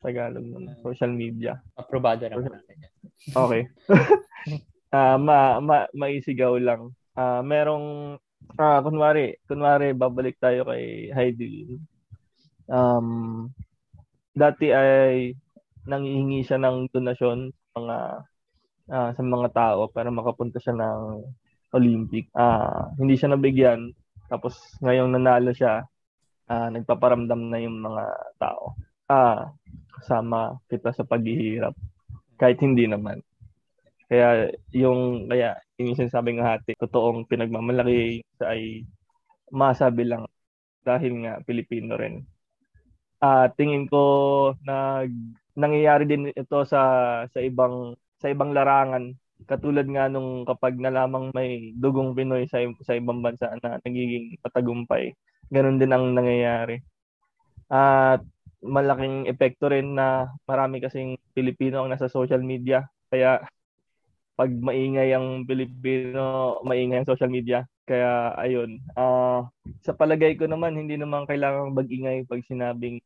Tagalog 0.01 0.45
ng 0.45 0.81
social 0.81 1.13
media? 1.13 1.57
Aprobado 1.77 2.25
naman 2.25 2.53
natin 2.53 2.85
yan. 2.85 2.93
Okay. 3.33 3.63
Ah, 4.88 5.19
ma, 5.19 5.59
ma 5.59 5.83
maisigaw 5.91 6.55
lang. 6.63 6.95
Ah, 7.12 7.43
merong 7.43 8.15
ah 8.55 8.79
kunwari, 8.79 9.36
kunwari 9.43 9.91
babalik 9.91 10.39
tayo 10.39 10.63
kay 10.63 11.12
Heidi. 11.12 11.75
Um 12.71 13.51
dati 14.31 14.71
ay 14.71 15.36
nanghihingi 15.83 16.39
siya 16.47 16.55
ng 16.63 16.88
donasyon 16.95 17.51
sa 17.51 17.67
mga 17.75 17.97
ah, 18.95 19.09
sa 19.12 19.21
mga 19.24 19.50
tao 19.51 19.91
para 19.91 20.07
makapunta 20.07 20.55
siya 20.63 20.75
ng 20.79 21.01
Olympic. 21.75 22.31
Ah, 22.31 22.88
hindi 22.95 23.19
siya 23.19 23.36
nabigyan. 23.36 23.91
Tapos 24.31 24.55
ngayong 24.79 25.12
nanalo 25.12 25.51
siya, 25.51 25.83
ah, 26.47 26.67
nagpaparamdam 26.71 27.51
na 27.51 27.59
yung 27.59 27.83
mga 27.83 28.03
tao. 28.39 28.79
Ah, 29.12 29.51
kasama 30.00 30.59
kita 30.71 30.95
sa 30.95 31.03
paghihirap. 31.03 31.75
Kahit 32.38 32.62
hindi 32.62 32.86
naman. 32.86 33.22
Kaya 34.08 34.53
yung 34.72 35.27
kaya 35.27 35.60
yung 35.75 35.98
sinasabi 35.98 36.38
ng 36.38 36.46
hati, 36.46 36.72
totoong 36.79 37.27
pinagmamalaki 37.27 38.24
ay 38.46 38.88
masabi 39.51 40.08
lang 40.08 40.24
dahil 40.88 41.27
nga 41.27 41.44
Pilipino 41.44 42.00
rin. 42.00 42.24
Ah, 43.20 43.50
tingin 43.51 43.89
ko 43.89 44.01
nag 44.63 45.12
nangyayari 45.58 46.06
din 46.06 46.29
ito 46.32 46.58
sa 46.70 46.82
sa 47.27 47.39
ibang 47.41 47.98
sa 48.22 48.29
ibang 48.29 48.53
larangan 48.53 49.17
katulad 49.46 49.86
nga 49.89 50.10
nung 50.10 50.46
kapag 50.48 50.77
nalamang 50.77 51.29
may 51.34 51.74
dugong 51.77 52.17
Pinoy 52.17 52.50
sa 52.50 52.62
sa 52.82 52.98
ibang 52.98 53.22
bansa 53.22 53.53
na 53.62 53.77
nagiging 53.86 54.39
patagumpay. 54.41 55.13
Ganon 55.53 55.77
din 55.77 55.94
ang 55.94 56.13
nangyayari. 56.17 56.82
At 57.70 58.24
malaking 58.67 59.25
epekto 59.31 59.71
rin 59.71 59.95
na 59.97 60.29
marami 60.45 60.83
kasing 60.83 61.17
Pilipino 61.31 61.81
ang 61.81 61.89
nasa 61.91 62.12
social 62.12 62.43
media. 62.43 62.86
Kaya 63.07 63.41
pag 64.38 64.51
maingay 64.53 65.15
ang 65.17 65.47
Pilipino, 65.50 66.59
maingay 66.62 67.01
ang 67.01 67.09
social 67.09 67.31
media. 67.31 67.65
Kaya 67.88 68.36
ayun, 68.38 68.83
uh, 69.00 69.47
sa 69.81 69.95
palagay 69.95 70.36
ko 70.38 70.45
naman 70.45 70.75
hindi 70.77 71.00
naman 71.00 71.25
kailangang 71.25 71.74
mag-ingay 71.74 72.27
pag 72.27 72.43
sinabing 72.45 73.00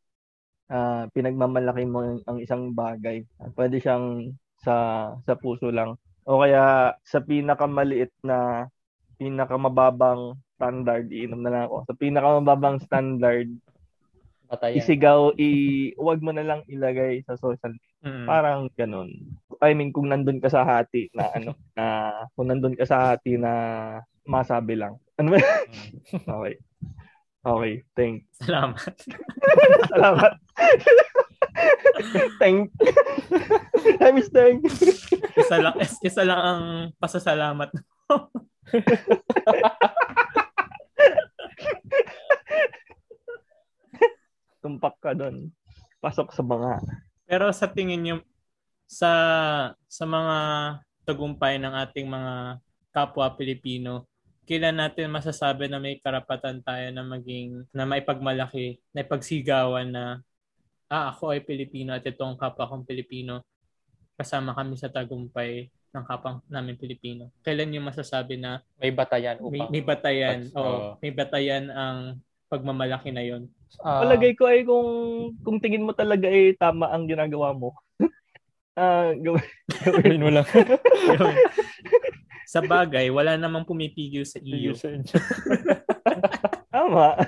uh, 0.74 1.06
pinagmamalaki 1.13 1.86
mo 1.88 2.20
ang 2.25 2.38
isang 2.41 2.74
bagay. 2.75 3.24
Pwede 3.56 3.77
siyang 3.80 4.36
sa 4.62 5.10
sa 5.25 5.34
puso 5.39 5.74
lang 5.74 5.98
o 6.25 6.38
kaya 6.38 6.94
sa 7.01 7.20
pinakamaliit 7.22 8.13
na 8.22 8.70
pinakamababang 9.18 10.38
standard 10.58 11.10
iinom 11.10 11.41
na 11.41 11.51
lang 11.53 11.63
ako. 11.70 11.77
Sa 11.89 11.96
pinakamababang 11.98 12.77
standard 12.86 13.50
Patayan. 14.51 14.75
isigaw, 14.84 15.31
i 15.39 15.50
wag 15.96 16.20
mo 16.20 16.36
na 16.36 16.43
lang 16.43 16.67
ilagay 16.67 17.24
sa 17.24 17.39
social 17.39 17.72
media. 17.72 18.03
Mm. 18.03 18.25
Parang 18.27 18.62
ganun. 18.75 19.10
I 19.63 19.72
mean, 19.72 19.96
kung 19.96 20.12
nandun 20.12 20.43
ka 20.43 20.51
sa 20.51 20.67
hati 20.67 21.08
na 21.15 21.31
ano, 21.31 21.55
na 21.72 21.86
kung 22.36 22.51
nandun 22.51 22.75
ka 22.75 22.84
sa 22.84 23.15
hati 23.15 23.39
na 23.39 23.53
masabi 24.27 24.75
lang. 24.75 25.00
Ano 25.15 25.31
ba? 25.31 25.39
Mm. 25.39 26.27
okay. 26.36 26.55
Okay, 27.41 27.74
thanks. 27.98 28.29
Salamat. 28.38 28.93
Salamat. 29.98 30.34
thank. 32.38 32.70
I 33.98 34.13
miss 34.13 34.29
thank. 34.29 34.62
isa 35.34 35.58
lang 35.58 35.75
isa 36.05 36.22
lang 36.22 36.38
ang 36.38 36.63
pasasalamat 37.01 37.70
mo. 37.81 38.29
Tumpak 44.62 45.00
ka 45.12 45.27
doon. 45.27 45.51
Pasok 46.00 46.32
sa 46.32 46.41
banga. 46.41 46.80
Pero 47.27 47.51
sa 47.51 47.68
tingin 47.68 48.00
niyo 48.00 48.15
sa 48.88 49.12
sa 49.91 50.03
mga 50.08 50.38
tagumpay 51.03 51.60
ng 51.60 51.75
ating 51.75 52.08
mga 52.08 52.63
kapwa 52.96 53.27
Pilipino, 53.36 54.08
kailan 54.48 54.80
natin 54.80 55.12
masasabi 55.12 55.68
na 55.68 55.80
may 55.80 56.00
karapatan 56.00 56.63
tayo 56.63 56.88
na 56.96 57.03
maging 57.03 57.68
na 57.75 57.84
maipagmalaki, 57.84 58.80
na 58.96 59.03
ipagsigawan 59.03 59.91
na 59.91 60.24
ah, 60.91 61.12
ako 61.12 61.36
ay 61.36 61.44
Pilipino 61.44 61.96
at 61.96 62.03
itong 62.03 62.36
kapwa 62.36 62.68
kong 62.68 62.88
Pilipino 62.88 63.44
kasama 64.20 64.51
kami 64.51 64.75
sa 64.75 64.91
tagumpay 64.91 65.72
ng 65.91 66.03
kapwa 66.08 66.44
namin 66.51 66.80
Pilipino. 66.80 67.32
Kailan 67.44 67.75
yung 67.75 67.88
masasabi 67.88 68.39
na 68.39 68.63
may 68.80 68.91
batayan 68.91 69.39
may, 69.39 69.60
upang 69.60 69.70
may 69.72 69.84
batayan, 69.84 70.39
But, 70.51 70.56
oo, 70.60 70.68
uh, 70.68 70.91
may 71.00 71.12
batayan 71.15 71.65
ang 71.72 71.98
pagmamalaki 72.51 73.15
na 73.15 73.24
yon. 73.24 73.48
Ah, 73.80 74.04
Palagay 74.04 74.36
ko 74.36 74.51
ay 74.51 74.68
kung 74.68 74.90
kung 75.42 75.58
tingin 75.63 75.88
mo 75.88 75.96
talaga 75.96 76.28
ay 76.28 76.54
tama 76.60 76.92
ang 76.92 77.08
ginagawa 77.08 77.56
mo. 77.56 77.72
Ah, 78.72 79.12
gawin. 79.20 79.44
gawin 79.84 80.24
mo 80.24 80.32
lang. 80.32 80.48
Sa 82.51 82.63
bagay, 82.63 83.12
wala 83.12 83.36
namang 83.36 83.68
pumipigil 83.68 84.24
sa 84.24 84.40
iyo. 84.40 84.72
Tama. 86.72 87.20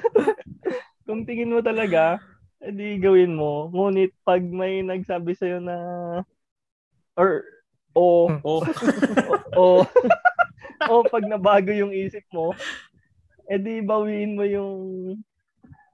kung 1.03 1.27
tingin 1.27 1.51
mo 1.51 1.59
talaga, 1.59 2.23
edi 2.63 2.95
gawin 2.95 3.35
mo. 3.35 3.67
Ngunit 3.75 4.15
pag 4.23 4.39
may 4.39 4.87
nagsabi 4.87 5.35
sa'yo 5.35 5.59
na 5.59 5.77
or 7.19 7.43
o 7.91 8.31
Oh, 8.39 8.63
o 9.53 9.63
o 10.87 10.93
pag 11.11 11.27
nabago 11.27 11.75
yung 11.75 11.91
isip 11.91 12.23
mo, 12.31 12.55
edi 13.51 13.83
bawiin 13.83 14.35
mo 14.35 14.43
yung 14.47 14.73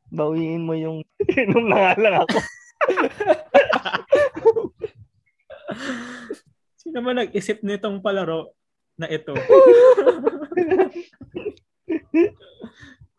bawiin 0.09 0.65
mo 0.65 0.73
yung 0.73 1.05
inom 1.37 1.65
na 1.69 1.77
nga 1.77 1.93
lang 2.01 2.15
ako. 2.25 2.37
sino 6.79 7.05
man 7.05 7.21
nag-isip 7.21 7.61
nitong 7.61 8.01
palaro 8.01 8.57
na 8.97 9.05
ito? 9.05 9.37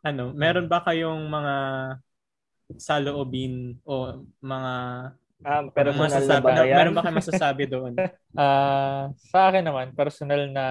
ano, 0.09 0.35
meron 0.35 0.67
ba 0.67 0.83
kayong 0.83 1.31
mga 1.31 1.55
saloobin 2.75 3.79
o 3.87 4.27
mga 4.43 4.73
Ah, 5.41 5.65
pero 5.73 5.97
na 5.97 6.05
masasabi, 6.05 6.53
ba 6.53 6.69
yan? 6.69 6.77
meron 6.77 6.93
ba 6.93 7.01
kayong 7.01 7.21
masasabi 7.25 7.65
doon? 7.65 7.95
Ah, 8.37 9.09
sa 9.33 9.49
akin 9.49 9.65
naman, 9.65 9.91
personal 9.97 10.47
na 10.53 10.67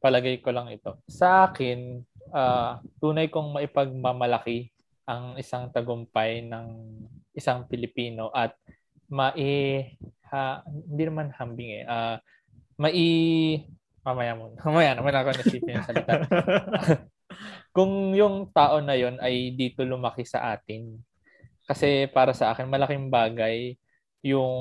palagay 0.00 0.40
ko 0.40 0.48
lang 0.48 0.72
ito. 0.72 0.96
Sa 1.10 1.44
akin, 1.50 2.00
ah, 2.32 2.80
tunay 3.02 3.28
kong 3.28 3.52
maipagmamalaki 3.52 4.72
ang 5.08 5.40
isang 5.40 5.72
tagumpay 5.72 6.44
ng 6.44 6.66
isang 7.32 7.64
Pilipino 7.64 8.28
at 8.36 8.52
mai 9.08 9.96
ha, 10.28 10.60
hindi 10.68 11.02
naman 11.08 11.32
hambing 11.32 11.80
eh. 11.80 11.84
Ah, 11.88 12.20
mai 12.76 13.64
mamaya 14.04 14.36
mo. 14.36 14.52
Mamaya 14.68 14.92
naman 14.92 15.16
ako 15.16 15.28
nasipin 15.32 15.80
yung 15.80 15.88
salita. 15.88 16.12
Kung 17.76 18.12
yung 18.12 18.52
tao 18.52 18.84
na 18.84 18.96
yon 18.96 19.16
ay 19.20 19.56
dito 19.56 19.80
lumaki 19.84 20.28
sa 20.28 20.52
atin. 20.52 21.00
Kasi 21.68 22.08
para 22.08 22.32
sa 22.32 22.52
akin 22.52 22.68
malaking 22.68 23.08
bagay 23.08 23.76
yung 24.20 24.60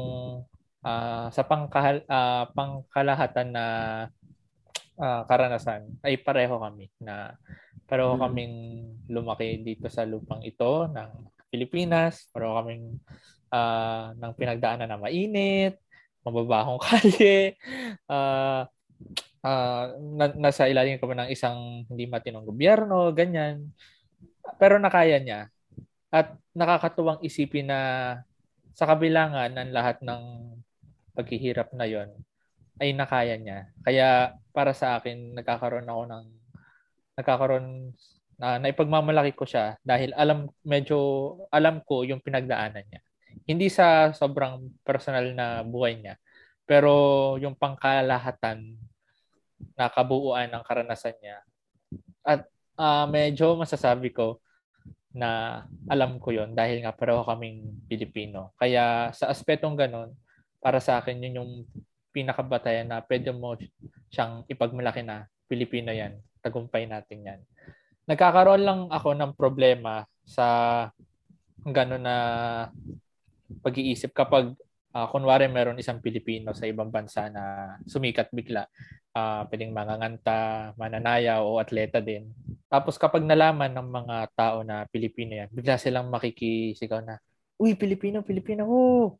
ah, 0.87 1.27
sa 1.31 1.43
pangkahal, 1.43 2.07
ah, 2.07 2.47
pangkalahatan 2.55 3.47
na 3.51 3.65
ah, 4.95 5.21
karanasan 5.27 5.91
ay 6.07 6.19
pareho 6.23 6.55
kami 6.59 6.87
na 7.03 7.35
pareho 7.87 8.19
Mm. 8.19 8.21
kaming 8.21 8.55
lumaki 9.07 9.63
dito 9.63 9.87
sa 9.87 10.03
lupang 10.03 10.43
ito 10.43 10.85
ng 10.91 11.09
Pilipinas, 11.47 12.27
pareho 12.35 12.59
kaming 12.59 12.99
ah, 13.47 14.11
ng 14.19 14.33
pinagdaanan 14.35 14.91
na 14.91 14.99
mainit, 14.99 15.79
mababahong 16.27 16.79
kalye, 16.85 17.55
ah, 18.11 18.67
ah, 19.43 19.85
na, 19.95 20.25
nasa 20.35 20.67
ilalim 20.67 20.99
kami 20.99 21.15
ng 21.15 21.29
isang 21.31 21.87
hindi 21.87 22.05
matinong 22.11 22.43
gobyerno, 22.43 23.15
ganyan. 23.15 23.71
Pero 24.59 24.75
nakaya 24.79 25.19
niya. 25.23 25.47
At 26.11 26.35
nakakatuwang 26.55 27.23
isipin 27.23 27.71
na 27.71 27.81
sa 28.75 28.85
kabilangan 28.87 29.51
ng 29.55 29.69
lahat 29.71 30.03
ng 30.03 30.23
paghihirap 31.15 31.73
na 31.73 31.87
yon 31.89 32.11
ay 32.77 32.93
nakaya 32.93 33.35
niya. 33.39 33.73
Kaya 33.81 34.37
para 34.53 34.71
sa 34.75 35.01
akin, 35.01 35.33
nagkakaroon 35.33 35.89
ako 35.89 36.03
ng 36.05 36.25
nagkakaroon 37.17 37.91
na 38.37 38.61
naipagmamalaki 38.61 39.33
ko 39.33 39.49
siya 39.49 39.81
dahil 39.81 40.13
alam 40.13 40.45
medyo 40.61 40.97
alam 41.49 41.81
ko 41.81 42.05
yung 42.05 42.21
pinagdaanan 42.21 42.85
niya. 42.85 43.01
Hindi 43.49 43.67
sa 43.73 44.13
sobrang 44.13 44.69
personal 44.85 45.33
na 45.33 45.65
buhay 45.65 45.97
niya, 45.97 46.15
pero 46.69 47.35
yung 47.41 47.57
pangkalahatan 47.57 48.77
na 49.73 49.89
kabuuan 49.89 50.53
ng 50.53 50.63
karanasan 50.63 51.17
niya. 51.17 51.41
At 52.21 52.45
ah, 52.77 53.09
medyo 53.09 53.57
masasabi 53.57 54.13
ko 54.13 54.37
na 55.17 55.63
alam 55.89 56.21
ko 56.21 56.29
yon 56.29 56.53
dahil 56.53 56.85
nga 56.85 56.93
pareho 56.93 57.25
kaming 57.25 57.81
Pilipino. 57.89 58.53
Kaya 58.61 59.09
sa 59.17 59.33
aspetong 59.33 59.73
ganon, 59.73 60.13
para 60.61 60.77
sa 60.77 61.01
akin 61.01 61.17
yun 61.25 61.39
yung 61.41 61.51
pinakabatayan 62.13 62.89
na 62.89 63.01
pwede 63.05 63.33
mo 63.33 63.57
siyang 64.13 64.45
ipagmalaki 64.45 65.01
na 65.01 65.25
Pilipino 65.49 65.89
yan. 65.89 66.21
Tagumpay 66.47 66.87
natin 66.87 67.27
yan. 67.27 67.39
Nagkakaroon 68.07 68.63
lang 68.63 68.79
ako 68.87 69.11
ng 69.19 69.35
problema 69.35 70.07
sa 70.23 70.47
gano'n 71.59 72.03
na 72.03 72.17
pag-iisip 73.59 74.15
kapag 74.15 74.55
ah, 74.95 75.11
kunwari 75.11 75.51
meron 75.51 75.79
isang 75.79 75.99
Pilipino 75.99 76.55
sa 76.55 76.65
ibang 76.65 76.87
bansa 76.87 77.27
na 77.27 77.75
sumikat 77.83 78.31
bigla. 78.31 78.63
Ah, 79.11 79.43
pwedeng 79.51 79.75
manganganta, 79.75 80.71
mananaya 80.79 81.43
o 81.43 81.59
atleta 81.59 81.99
din. 81.99 82.31
Tapos 82.71 82.95
kapag 82.95 83.27
nalaman 83.27 83.75
ng 83.75 83.89
mga 83.91 84.17
tao 84.37 84.63
na 84.63 84.87
Pilipino 84.87 85.35
yan, 85.35 85.49
bigla 85.51 85.75
silang 85.75 86.07
makikisigaw 86.07 87.03
na, 87.03 87.19
Uy, 87.57 87.73
Pilipino, 87.73 88.21
Pilipino, 88.21 88.69
woo! 88.69 89.17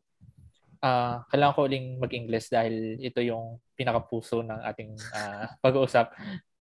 Ah, 0.78 1.26
kailangan 1.26 1.58
ko 1.58 1.60
uling 1.66 1.98
mag-English 1.98 2.54
dahil 2.54 3.02
ito 3.02 3.18
yung 3.18 3.58
pinakapuso 3.74 4.46
ng 4.46 4.62
ating 4.62 4.94
ah, 5.10 5.58
pag-uusap. 5.58 6.14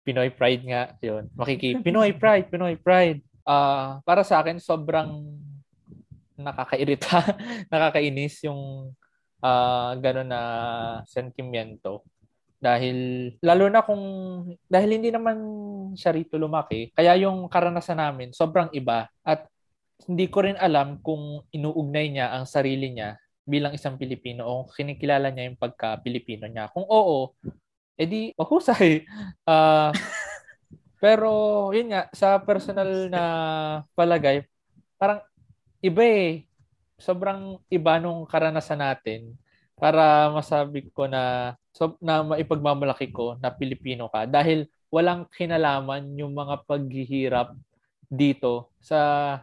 Pinoy 0.05 0.31
Pride 0.31 0.63
nga, 0.69 0.83
yun. 1.01 1.33
Makiki 1.33 1.81
Pinoy 1.81 2.13
Pride, 2.13 2.47
Pinoy 2.53 2.77
Pride. 2.77 3.25
Ah, 3.45 4.05
para 4.05 4.21
sa 4.21 4.45
akin 4.45 4.61
sobrang 4.61 5.25
nakakairita, 6.37 7.25
nakakainis 7.73 8.45
yung 8.45 8.93
ah 9.45 9.97
gano'n 9.97 10.29
na 10.29 10.43
sentimento. 11.05 12.05
Dahil 12.61 13.29
lalo 13.45 13.69
na 13.69 13.85
kung 13.85 14.01
dahil 14.69 14.97
hindi 14.97 15.13
naman 15.13 15.37
siya 15.93 16.17
rito 16.17 16.41
lumaki, 16.41 16.93
kaya 16.97 17.13
yung 17.21 17.49
karanasan 17.53 18.01
namin 18.01 18.33
sobrang 18.33 18.73
iba 18.73 19.09
at 19.21 19.45
hindi 20.09 20.29
ko 20.33 20.49
rin 20.49 20.57
alam 20.57 21.01
kung 21.05 21.45
inuugnay 21.53 22.13
niya 22.13 22.33
ang 22.33 22.49
sarili 22.49 22.93
niya 22.93 23.21
bilang 23.45 23.77
isang 23.77 24.01
Pilipino 24.01 24.49
o 24.49 24.65
kinikilala 24.73 25.29
niya 25.29 25.53
yung 25.53 25.61
pagka-Pilipino 25.61 26.49
niya. 26.49 26.73
Kung 26.73 26.89
oo, 26.89 27.37
edi 27.99 28.35
mahusay. 28.39 29.05
Ah, 29.45 29.93
pero 31.05 31.69
yun 31.77 31.93
nga, 31.93 32.09
sa 32.17 32.41
personal 32.41 33.13
na 33.13 33.25
palagay, 33.93 34.49
parang 34.97 35.21
iba 35.85 36.01
eh. 36.01 36.49
Sobrang 36.97 37.61
iba 37.69 38.01
nung 38.01 38.25
karanasan 38.25 38.81
natin 38.81 39.37
para 39.77 40.33
masabi 40.33 40.89
ko 40.95 41.05
na 41.05 41.55
so, 41.77 41.99
na 42.01 42.25
maipagmamalaki 42.25 43.13
ko 43.13 43.37
na 43.37 43.53
Pilipino 43.53 44.09
ka 44.09 44.25
dahil 44.25 44.65
walang 44.89 45.27
kinalaman 45.29 46.15
yung 46.17 46.33
mga 46.33 46.65
paghihirap 46.65 47.53
dito 48.09 48.73
sa 48.81 49.43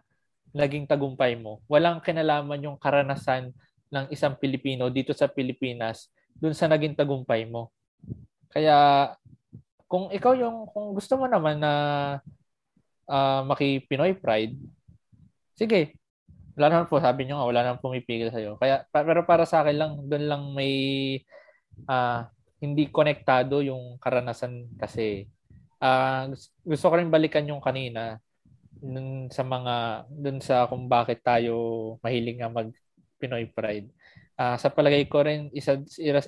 naging 0.56 0.88
tagumpay 0.88 1.36
mo. 1.36 1.60
Walang 1.68 2.00
kinalaman 2.00 2.64
yung 2.64 2.78
karanasan 2.80 3.52
ng 3.92 4.06
isang 4.10 4.34
Pilipino 4.40 4.88
dito 4.88 5.12
sa 5.12 5.28
Pilipinas 5.28 6.08
dun 6.40 6.56
sa 6.56 6.72
naging 6.72 6.96
tagumpay 6.96 7.44
mo. 7.44 7.70
Kaya 8.52 9.12
kung 9.88 10.08
ikaw 10.12 10.36
yung 10.36 10.68
kung 10.72 10.96
gusto 10.96 11.20
mo 11.20 11.28
naman 11.28 11.60
na 11.60 11.74
uh, 13.08 13.42
maki 13.48 13.84
Pinoy 13.88 14.16
Pride, 14.16 14.56
sige. 15.56 15.96
Wala 16.56 16.68
naman 16.68 16.88
po, 16.92 17.00
sabi 17.00 17.24
nyo 17.26 17.40
nga, 17.40 17.48
wala 17.48 17.62
naman 17.64 17.80
pumipigil 17.80 18.28
sa'yo. 18.28 18.60
Kaya, 18.60 18.84
pa, 18.92 19.08
pero 19.08 19.24
para 19.24 19.48
sa 19.48 19.64
akin 19.64 19.76
lang, 19.76 19.92
doon 20.04 20.26
lang 20.28 20.44
may 20.52 20.76
uh, 21.88 22.28
hindi 22.62 22.92
konektado 22.92 23.64
yung 23.64 23.98
karanasan 23.98 24.70
kasi 24.78 25.26
uh, 25.82 26.30
gusto 26.62 26.86
ko 26.92 26.96
rin 27.00 27.10
balikan 27.10 27.50
yung 27.50 27.64
kanina 27.64 28.22
dun 28.82 29.30
sa 29.30 29.42
mga 29.46 30.06
dun 30.10 30.38
sa 30.42 30.66
kung 30.70 30.86
bakit 30.86 31.22
tayo 31.26 31.98
mahilig 32.06 32.38
nga 32.42 32.50
mag 32.50 32.70
Pinoy 33.22 33.50
Pride. 33.50 33.90
Uh, 34.38 34.58
sa 34.58 34.74
palagay 34.74 35.06
ko 35.06 35.22
rin 35.22 35.54
isa 35.54 35.78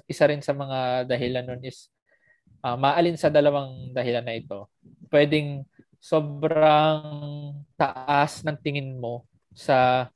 isa 0.05 0.25
rin 0.29 0.41
sa 0.41 0.53
mga 0.53 1.09
dahilan 1.09 1.45
nun 1.49 1.61
is 1.65 1.89
uh, 2.63 2.77
maalin 2.79 3.19
sa 3.19 3.27
dalawang 3.29 3.91
dahilan 3.91 4.23
na 4.23 4.39
ito. 4.39 4.71
Pwedeng 5.11 5.67
sobrang 5.99 7.03
taas 7.75 8.41
ng 8.43 8.57
tingin 8.63 8.97
mo 8.97 9.27
sa 9.53 10.09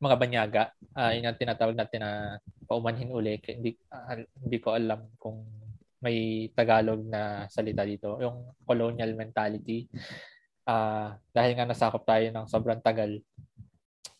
mga 0.00 0.16
banyaga. 0.16 0.62
Uh, 0.96 1.12
yun 1.12 1.28
ang 1.28 1.36
tinatawag 1.36 1.76
natin 1.76 2.00
na 2.04 2.12
paumanhin 2.64 3.12
uli. 3.12 3.36
Hindi, 3.44 3.76
uh, 3.92 4.24
hindi 4.44 4.58
ko 4.60 4.76
alam 4.76 5.08
kung 5.20 5.44
may 6.00 6.48
Tagalog 6.52 7.04
na 7.04 7.48
salita 7.48 7.84
dito. 7.84 8.16
Yung 8.20 8.56
colonial 8.64 9.12
mentality 9.16 9.88
uh, 10.68 11.16
dahil 11.32 11.52
nga 11.56 11.68
nasakop 11.68 12.04
tayo 12.04 12.28
ng 12.32 12.46
sobrang 12.48 12.80
tagal. 12.80 13.20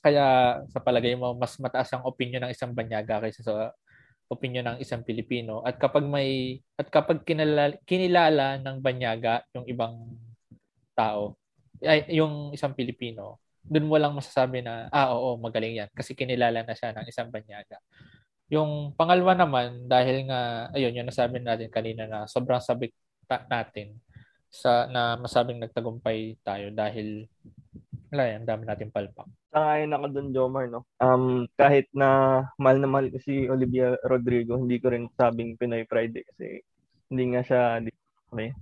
Kaya 0.00 0.60
sa 0.70 0.78
palagay 0.78 1.18
mo, 1.18 1.34
mas 1.34 1.58
mataas 1.58 1.90
ang 1.90 2.06
opinion 2.06 2.46
ng 2.46 2.54
isang 2.54 2.70
banyaga 2.70 3.18
kaysa 3.18 3.42
sa 3.42 3.74
opinion 4.26 4.74
ng 4.74 4.78
isang 4.82 5.06
Pilipino. 5.06 5.62
At 5.62 5.78
kapag 5.78 6.04
may 6.06 6.60
at 6.74 6.90
kapag 6.90 7.22
kinilala, 7.22 7.78
kinilala 7.86 8.58
ng 8.62 8.76
banyaga 8.82 9.46
yung 9.54 9.66
ibang 9.70 9.94
tao, 10.96 11.38
ay 11.84 12.08
yung 12.16 12.50
isang 12.56 12.72
Pilipino, 12.74 13.38
doon 13.66 13.86
mo 13.90 13.96
lang 13.98 14.14
masasabi 14.14 14.62
na 14.62 14.86
ah 14.94 15.14
oo, 15.14 15.34
magaling 15.38 15.82
yan 15.82 15.90
kasi 15.90 16.14
kinilala 16.14 16.62
na 16.62 16.74
siya 16.74 16.94
ng 16.94 17.06
isang 17.06 17.28
banyaga. 17.30 17.82
Yung 18.46 18.94
pangalawa 18.94 19.34
naman 19.34 19.90
dahil 19.90 20.30
nga 20.30 20.70
ayun 20.70 20.94
yung 21.02 21.08
nasabi 21.10 21.42
natin 21.42 21.66
kanina 21.66 22.06
na 22.06 22.30
sobrang 22.30 22.62
sabik 22.62 22.94
natin 23.50 23.98
sa 24.46 24.86
na 24.86 25.18
masabing 25.18 25.58
nagtagumpay 25.58 26.38
tayo 26.46 26.70
dahil 26.70 27.26
wala 28.12 28.24
yan, 28.30 28.42
dami 28.46 28.62
natin 28.66 28.94
palpak. 28.94 29.26
Sangayon 29.50 29.94
ako 29.96 30.06
dun, 30.12 30.28
Jomar, 30.30 30.66
no? 30.70 30.86
Um, 31.02 31.50
kahit 31.58 31.90
na 31.90 32.42
mahal 32.60 32.78
na 32.78 32.88
mahal 32.88 33.10
ko 33.10 33.18
si 33.18 33.50
Olivia 33.50 33.98
Rodrigo, 34.06 34.54
hindi 34.58 34.78
ko 34.78 34.94
rin 34.94 35.10
sabing 35.18 35.58
Pinoy 35.58 35.86
Friday 35.90 36.22
kasi 36.22 36.62
hindi 37.10 37.24
nga 37.34 37.42
siya, 37.42 37.62
okay. 38.30 38.54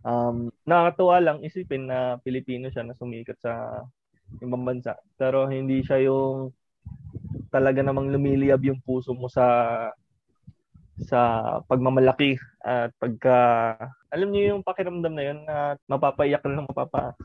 Um, 0.00 0.48
nakakatuwa 0.64 1.16
lang 1.20 1.44
isipin 1.44 1.88
na 1.88 2.16
Pilipino 2.24 2.72
siya 2.72 2.84
na 2.84 2.96
sumikat 2.96 3.36
sa 3.40 3.84
ibang 4.40 4.64
bansa. 4.64 4.96
Pero 5.20 5.44
hindi 5.50 5.84
siya 5.84 6.00
yung 6.06 6.54
talaga 7.50 7.82
namang 7.82 8.14
lumiliyab 8.14 8.62
yung 8.62 8.80
puso 8.80 9.12
mo 9.12 9.26
sa 9.26 9.46
sa 11.00 11.20
pagmamalaki 11.64 12.36
at 12.60 12.92
pagka 13.00 13.38
alam 14.12 14.28
niyo 14.30 14.54
yung 14.54 14.62
pakiramdam 14.62 15.14
na 15.16 15.24
yun 15.24 15.38
na 15.48 15.74
mapapaiyak 15.88 16.44
lang 16.44 16.68
mapapa 16.68 17.16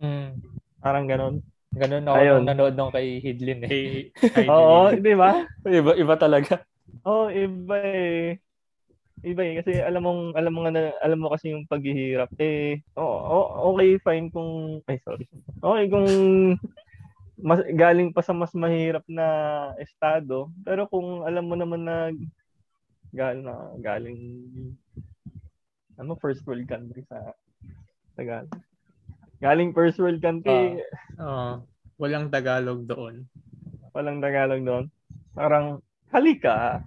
mm. 0.00 0.40
Parang 0.84 1.08
ganon 1.08 1.40
ganon 1.72 2.04
ako 2.04 2.20
Ayun. 2.20 2.42
nanood 2.44 2.74
nung 2.76 2.92
kay 2.92 3.18
Hidlin 3.24 3.64
eh. 3.64 4.12
Oo 4.52 4.92
di 4.94 5.16
ba? 5.16 5.42
Iba 5.64 5.96
iba 5.96 6.14
talaga. 6.20 6.60
Oo 7.08 7.32
iba 7.32 7.76
eh. 7.80 8.38
Iba 9.24 9.40
eh 9.40 9.54
kasi 9.64 9.80
alam 9.80 10.04
mong 10.04 10.22
alam 10.36 10.52
mo 10.52 10.60
nga 10.68 10.92
alam 11.00 11.18
mo 11.18 11.32
kasi 11.32 11.56
yung 11.56 11.64
paghihirap. 11.64 12.30
Eh 12.36 12.84
oh, 13.00 13.16
oh, 13.24 13.74
okay 13.74 13.96
fine 14.04 14.28
kung 14.28 14.84
ay 14.84 15.00
sorry. 15.00 15.24
Okay 15.64 15.84
kung 15.88 16.08
mas, 17.40 17.64
galing 17.74 18.14
pa 18.14 18.22
sa 18.22 18.36
mas 18.36 18.54
mahirap 18.54 19.02
na 19.08 19.26
estado. 19.80 20.52
Pero 20.62 20.86
kung 20.86 21.26
alam 21.26 21.48
mo 21.48 21.56
naman 21.56 21.82
na 21.82 22.12
galing 23.10 23.42
na 23.42 23.56
galing 23.80 24.20
ano 25.98 26.14
first 26.20 26.44
world 26.46 26.66
country 26.68 27.02
sa 27.08 27.34
Tagalog. 28.14 28.73
Galing 29.42 29.74
first 29.74 29.98
world 29.98 30.22
country. 30.22 30.78
Uh, 31.18 31.22
uh, 31.22 31.52
walang 31.98 32.30
Tagalog 32.30 32.86
doon. 32.86 33.26
Walang 33.94 34.22
Tagalog 34.22 34.62
doon. 34.62 34.90
Parang 35.34 35.82
halika. 36.14 36.74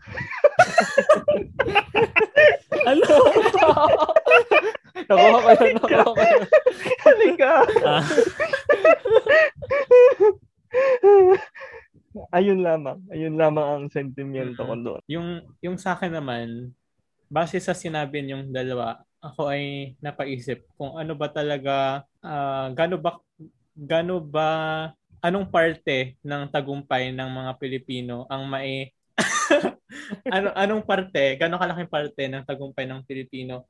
ano? 2.90 3.08
nakuha 5.08 5.40
ko 5.40 5.50
yun, 5.56 5.72
nakuha 5.80 6.04
ko 6.04 6.24
yun. 6.24 6.44
Halika. 7.04 7.52
Ah 7.84 8.04
ayun 12.38 12.66
lamang. 12.66 13.00
Ayun 13.14 13.38
lamang 13.38 13.68
ang 13.68 13.86
sentimento 13.92 14.66
ko 14.66 14.76
doon. 14.76 15.02
Yung, 15.08 15.42
yung 15.62 15.78
sa 15.78 15.94
akin 15.96 16.14
naman, 16.14 16.74
base 17.28 17.60
sa 17.62 17.74
sinabi 17.78 18.24
niyong 18.24 18.52
dalawa, 18.52 19.04
ako 19.28 19.52
ay 19.52 19.96
napaisip 20.00 20.64
kung 20.80 20.96
ano 20.96 21.14
ba 21.14 21.28
talaga, 21.30 22.04
uh, 22.24 22.72
gano 22.72 22.96
ba, 23.00 23.20
gano 23.76 24.24
ba, 24.24 24.50
anong 25.22 25.48
parte 25.50 26.16
ng 26.24 26.48
tagumpay 26.50 27.12
ng 27.12 27.30
mga 27.30 27.52
Pilipino 27.58 28.30
ang 28.30 28.46
mai 28.46 28.94
ano 30.36 30.54
anong 30.54 30.86
parte, 30.86 31.36
gano 31.42 31.58
kalaking 31.58 31.90
parte 31.90 32.22
ng 32.30 32.46
tagumpay 32.46 32.86
ng 32.86 33.02
Pilipino 33.04 33.66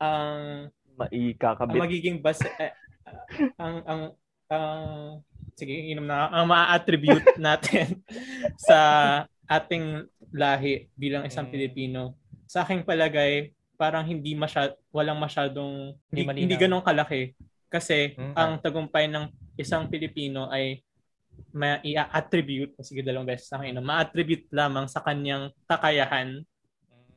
ang 0.00 0.66
maikakabit 0.98 1.78
ang 1.78 1.84
magiging 1.86 2.18
base 2.18 2.48
eh, 2.58 2.74
ang 3.60 3.76
ang 3.86 4.02
ang 4.50 4.82
sige, 5.54 5.92
inom 5.92 6.08
na 6.08 6.26
ang 6.32 6.48
ma-attribute 6.48 7.36
natin 7.38 8.02
sa 8.58 8.78
ating 9.46 10.08
lahi 10.32 10.88
bilang 10.96 11.26
isang 11.26 11.46
mm. 11.46 11.52
Pilipino. 11.52 12.16
Sa 12.50 12.66
aking 12.66 12.82
palagay, 12.82 13.54
parang 13.80 14.04
hindi 14.04 14.36
masyad 14.36 14.76
walang 14.92 15.16
masyadong 15.16 15.96
hindi, 16.12 16.28
hindi, 16.28 16.40
hindi 16.44 16.56
ganong 16.60 16.84
kalaki 16.84 17.32
kasi 17.72 18.12
mm-hmm. 18.12 18.36
ang 18.36 18.60
tagumpay 18.60 19.08
ng 19.08 19.32
isang 19.56 19.88
Pilipino 19.88 20.52
ay 20.52 20.84
ma-attribute, 21.56 22.76
sige 22.84 23.00
dalawang 23.00 23.24
beses 23.24 23.48
sa 23.48 23.56
akin, 23.56 23.80
ma-attribute 23.80 24.50
lamang 24.52 24.84
sa 24.84 25.00
kanyang 25.00 25.48
kakayahan, 25.64 26.44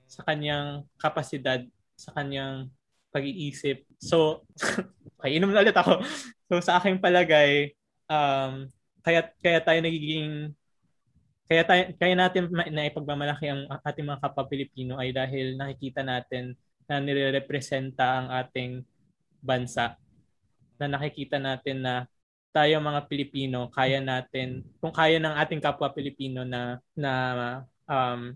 sa 0.08 0.22
kanyang 0.24 0.88
kapasidad, 0.96 1.66
sa 1.98 2.16
kanyang 2.16 2.72
pag-iisip. 3.10 3.84
So, 4.00 4.48
okay, 5.20 5.36
inom 5.36 5.52
na 5.52 5.66
ulit 5.66 5.76
ako. 5.76 6.00
So, 6.54 6.62
sa 6.62 6.78
aking 6.78 7.02
palagay, 7.02 7.74
um, 8.06 8.70
kaya 9.02 9.26
kaya 9.42 9.58
tayo 9.58 9.80
nagiging 9.82 10.54
kaya 11.54 11.70
tayo, 11.70 11.84
kaya 12.02 12.18
natin 12.18 12.50
na 12.50 12.90
ipagmamalaki 12.90 13.46
ang 13.46 13.70
ating 13.86 14.10
mga 14.10 14.26
kapwa 14.26 14.50
Pilipino 14.50 14.98
ay 14.98 15.14
dahil 15.14 15.54
nakikita 15.54 16.02
natin 16.02 16.58
na 16.90 16.98
nirerepresenta 16.98 18.26
ang 18.26 18.28
ating 18.34 18.82
bansa. 19.38 19.94
Na 20.82 20.90
nakikita 20.90 21.38
natin 21.38 21.86
na 21.86 22.10
tayo 22.50 22.82
mga 22.82 23.06
Pilipino, 23.06 23.70
kaya 23.70 24.02
natin, 24.02 24.66
kung 24.82 24.90
kaya 24.90 25.22
ng 25.22 25.38
ating 25.46 25.62
kapwa 25.62 25.94
Pilipino 25.94 26.42
na 26.42 26.82
na 26.98 27.14
um, 27.86 28.34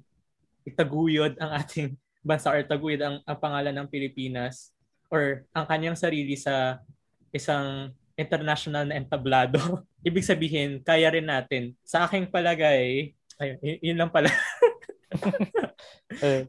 itaguyod 0.61 1.41
ang 1.41 1.57
ating 1.57 1.97
bansa 2.21 2.53
or 2.53 2.61
taguyod 2.69 3.01
ang, 3.01 3.17
ang 3.25 3.37
pangalan 3.41 3.73
ng 3.81 3.89
Pilipinas 3.89 4.69
or 5.09 5.41
ang 5.57 5.65
kanyang 5.65 5.97
sarili 5.97 6.37
sa 6.37 6.85
isang 7.33 7.96
international 8.17 8.89
na 8.89 8.97
entablado. 8.97 9.61
Ibig 10.07 10.25
sabihin, 10.25 10.69
kaya 10.81 11.13
rin 11.13 11.29
natin. 11.29 11.77
Sa 11.85 12.03
aking 12.09 12.33
palagay, 12.33 13.13
ayun, 13.37 13.57
yun 13.61 13.97
lang 14.01 14.09
pala. 14.09 14.33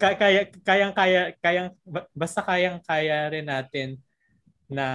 kaya 0.01 0.49
kayang 0.65 0.95
kaya 0.97 1.21
kayang 1.45 1.69
basta 2.17 2.41
kayang 2.41 2.81
kaya 2.83 3.29
rin 3.31 3.47
natin 3.47 4.01
na 4.69 4.87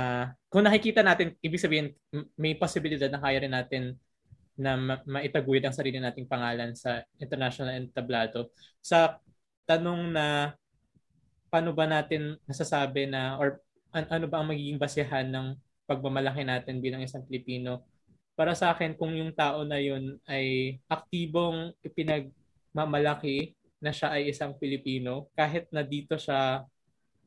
kung 0.49 0.65
nakikita 0.65 1.01
natin 1.01 1.33
ibig 1.41 1.61
sabihin 1.61 1.93
may 2.37 2.53
posibilidad 2.53 3.09
na 3.09 3.21
kaya 3.21 3.41
rin 3.41 3.53
natin 3.53 3.97
na 4.53 4.77
ma- 4.77 5.05
maitaguyod 5.05 5.65
ang 5.65 5.73
sarili 5.73 5.97
nating 5.97 6.29
pangalan 6.29 6.77
sa 6.77 7.01
international 7.17 7.73
entablado 7.73 8.53
sa 8.85 9.17
tanong 9.65 10.13
na 10.13 10.53
paano 11.49 11.73
ba 11.73 11.89
natin 11.89 12.37
nasasabi 12.45 13.09
na 13.09 13.37
or 13.41 13.57
an- 13.93 14.09
ano 14.09 14.25
ba 14.29 14.41
ang 14.41 14.53
magiging 14.53 14.77
basehan 14.77 15.29
ng 15.29 15.57
pagmamalaki 15.87 16.43
natin 16.47 16.79
bilang 16.79 17.03
isang 17.03 17.23
Pilipino. 17.27 17.83
Para 18.33 18.57
sa 18.57 18.73
akin, 18.73 18.97
kung 18.97 19.13
yung 19.13 19.35
tao 19.35 19.61
na 19.61 19.77
yun 19.77 20.17
ay 20.25 20.77
aktibong 20.89 21.75
ipinagmamalaki 21.85 23.53
na 23.83 23.91
siya 23.93 24.15
ay 24.15 24.31
isang 24.31 24.55
Pilipino, 24.57 25.29
kahit 25.37 25.69
na 25.69 25.83
dito 25.83 26.15
siya 26.17 26.65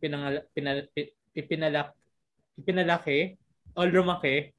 pinangal, 0.00 0.42
pinal, 0.56 0.88
ipinalak, 1.36 1.92
ipinalaki 2.56 3.36
o 3.76 3.84
lumaki, 3.84 4.50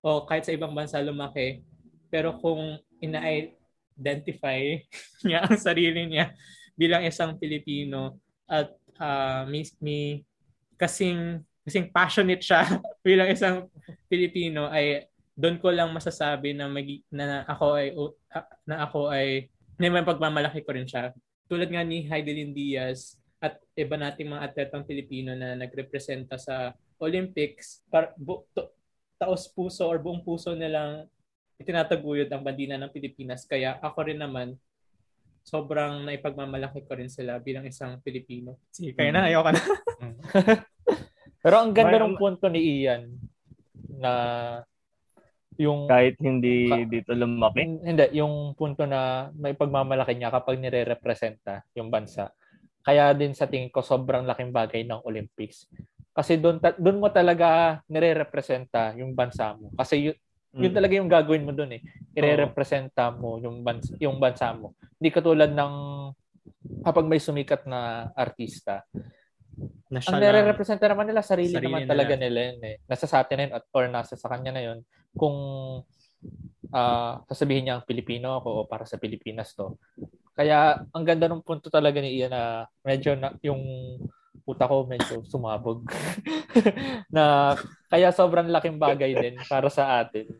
o 0.00 0.24
kahit 0.24 0.46
sa 0.46 0.54
ibang 0.54 0.72
bansa 0.72 1.02
lumaki, 1.02 1.60
pero 2.08 2.38
kung 2.38 2.78
ina-identify 3.02 4.78
niya 5.26 5.44
ang 5.44 5.58
sarili 5.58 6.06
niya 6.06 6.32
bilang 6.78 7.04
isang 7.04 7.36
Pilipino 7.36 8.16
at 8.48 8.72
uh, 8.96 9.44
may, 9.44 9.66
may 9.84 10.24
kasing 10.80 11.44
kasing 11.70 11.94
passionate 11.94 12.42
siya 12.42 12.66
bilang 13.06 13.30
isang 13.30 13.70
Pilipino 14.10 14.66
ay 14.66 15.06
doon 15.38 15.62
ko 15.62 15.70
lang 15.70 15.94
masasabi 15.94 16.50
na 16.52 16.66
mag, 16.66 16.84
na 17.14 17.46
ako 17.46 17.66
ay 17.78 17.94
na 18.66 18.76
ako 18.82 19.08
ay 19.08 19.46
na 19.78 19.88
may 19.88 20.04
pagmamalaki 20.04 20.66
ko 20.66 20.76
rin 20.76 20.84
siya. 20.84 21.14
Tulad 21.48 21.70
nga 21.70 21.80
ni 21.86 22.04
Heidelin 22.04 22.52
Diaz 22.52 23.16
at 23.40 23.56
iba 23.72 23.96
nating 23.96 24.28
mga 24.28 24.44
atletang 24.52 24.84
Pilipino 24.84 25.32
na 25.32 25.56
nagrepresenta 25.56 26.36
sa 26.36 26.76
Olympics 27.00 27.80
para 27.88 28.12
bu, 28.20 28.44
to, 28.52 28.68
taos 29.16 29.48
puso 29.48 29.88
or 29.88 29.96
buong 29.96 30.20
puso 30.20 30.52
nilang 30.52 31.08
itinataguyod 31.56 32.28
ang 32.28 32.44
bandina 32.44 32.76
ng 32.76 32.92
Pilipinas. 32.92 33.48
Kaya 33.48 33.80
ako 33.80 34.12
rin 34.12 34.20
naman, 34.20 34.60
sobrang 35.40 36.04
naipagmamalaki 36.04 36.84
ko 36.84 36.92
rin 37.00 37.08
sila 37.08 37.40
bilang 37.40 37.64
isang 37.64 37.96
Pilipino. 38.04 38.60
Sige, 38.68 38.92
kaya 38.92 39.12
na, 39.12 39.28
ayoko 39.32 39.50
na. 39.56 39.62
Pero 41.40 41.56
ang 41.56 41.72
ganda 41.72 41.96
ng 41.98 42.16
punto 42.16 42.46
ni 42.46 42.84
Ian 42.84 43.16
na 43.96 44.12
yung 45.56 45.88
Kahit 45.88 46.16
hindi 46.20 46.68
dito 46.86 47.12
lumaki. 47.12 47.64
hindi 47.64 48.04
yung 48.14 48.52
punto 48.52 48.84
na 48.84 49.28
may 49.34 49.52
pagmamalaki 49.52 50.16
niya 50.16 50.28
kapag 50.30 50.56
nire-representa 50.56 51.64
yung 51.74 51.88
bansa. 51.88 52.32
Kaya 52.80 53.12
din 53.12 53.32
sa 53.32 53.44
tingin 53.44 53.68
ko 53.68 53.80
sobrang 53.80 54.24
laking 54.24 54.52
bagay 54.52 54.84
ng 54.84 55.04
Olympics. 55.04 55.68
Kasi 56.10 56.36
doon 56.36 56.60
doon 56.76 57.00
mo 57.00 57.08
talaga 57.08 57.80
nire-representa 57.86 58.96
yung 58.96 59.12
bansa 59.12 59.52
mo. 59.52 59.68
Kasi 59.74 60.12
yun, 60.12 60.16
yun 60.52 60.72
Mm. 60.72 60.76
talaga 60.76 60.92
yung 60.96 61.10
gagawin 61.10 61.44
mo 61.44 61.52
doon 61.52 61.76
eh. 61.76 61.82
Ire-representa 62.12 63.12
mo 63.12 63.36
yung 63.38 63.60
bansa, 63.60 63.92
yung 63.98 64.16
bansa 64.16 64.52
mo. 64.52 64.72
Hindi 64.96 65.08
katulad 65.08 65.52
ng 65.52 65.74
kapag 66.82 67.04
may 67.04 67.20
sumikat 67.20 67.64
na 67.64 68.10
artista. 68.12 68.82
Na 69.90 69.98
Ang 69.98 70.04
siya 70.04 70.12
lang. 70.16 70.22
nire-representa 70.22 70.84
naman 70.88 71.06
nila, 71.10 71.20
sarili, 71.24 71.52
Sarili 71.52 71.68
naman 71.68 71.80
nila. 71.84 71.92
talaga 71.92 72.14
nila 72.16 72.38
yun 72.52 72.60
eh. 72.64 72.76
Nasa 72.86 73.06
sa 73.10 73.18
atin 73.24 73.42
yun 73.48 73.52
at, 73.56 73.64
or 73.74 73.84
nasa 73.90 74.14
sa 74.16 74.28
kanya 74.32 74.52
na 74.54 74.62
yun. 74.62 74.78
Kung 75.14 75.36
ah 76.70 77.18
sasabihin 77.26 77.66
niya 77.66 77.74
ang 77.80 77.88
Pilipino 77.88 78.38
ako 78.38 78.48
o 78.62 78.66
para 78.68 78.86
sa 78.86 79.00
Pilipinas 79.00 79.56
to. 79.56 79.74
Kaya 80.36 80.78
ang 80.94 81.04
ganda 81.04 81.26
ng 81.26 81.42
punto 81.42 81.66
talaga 81.72 81.98
ni 81.98 82.14
Ian 82.20 82.30
na 82.30 82.64
medyo 82.86 83.18
na, 83.18 83.34
yung 83.42 83.60
utak 84.46 84.70
ko 84.70 84.86
medyo 84.86 85.20
sumabog. 85.26 85.82
na 87.14 87.56
kaya 87.90 88.14
sobrang 88.14 88.46
laking 88.48 88.78
bagay 88.78 89.12
din 89.18 89.34
para 89.50 89.66
sa 89.68 89.98
atin 90.00 90.30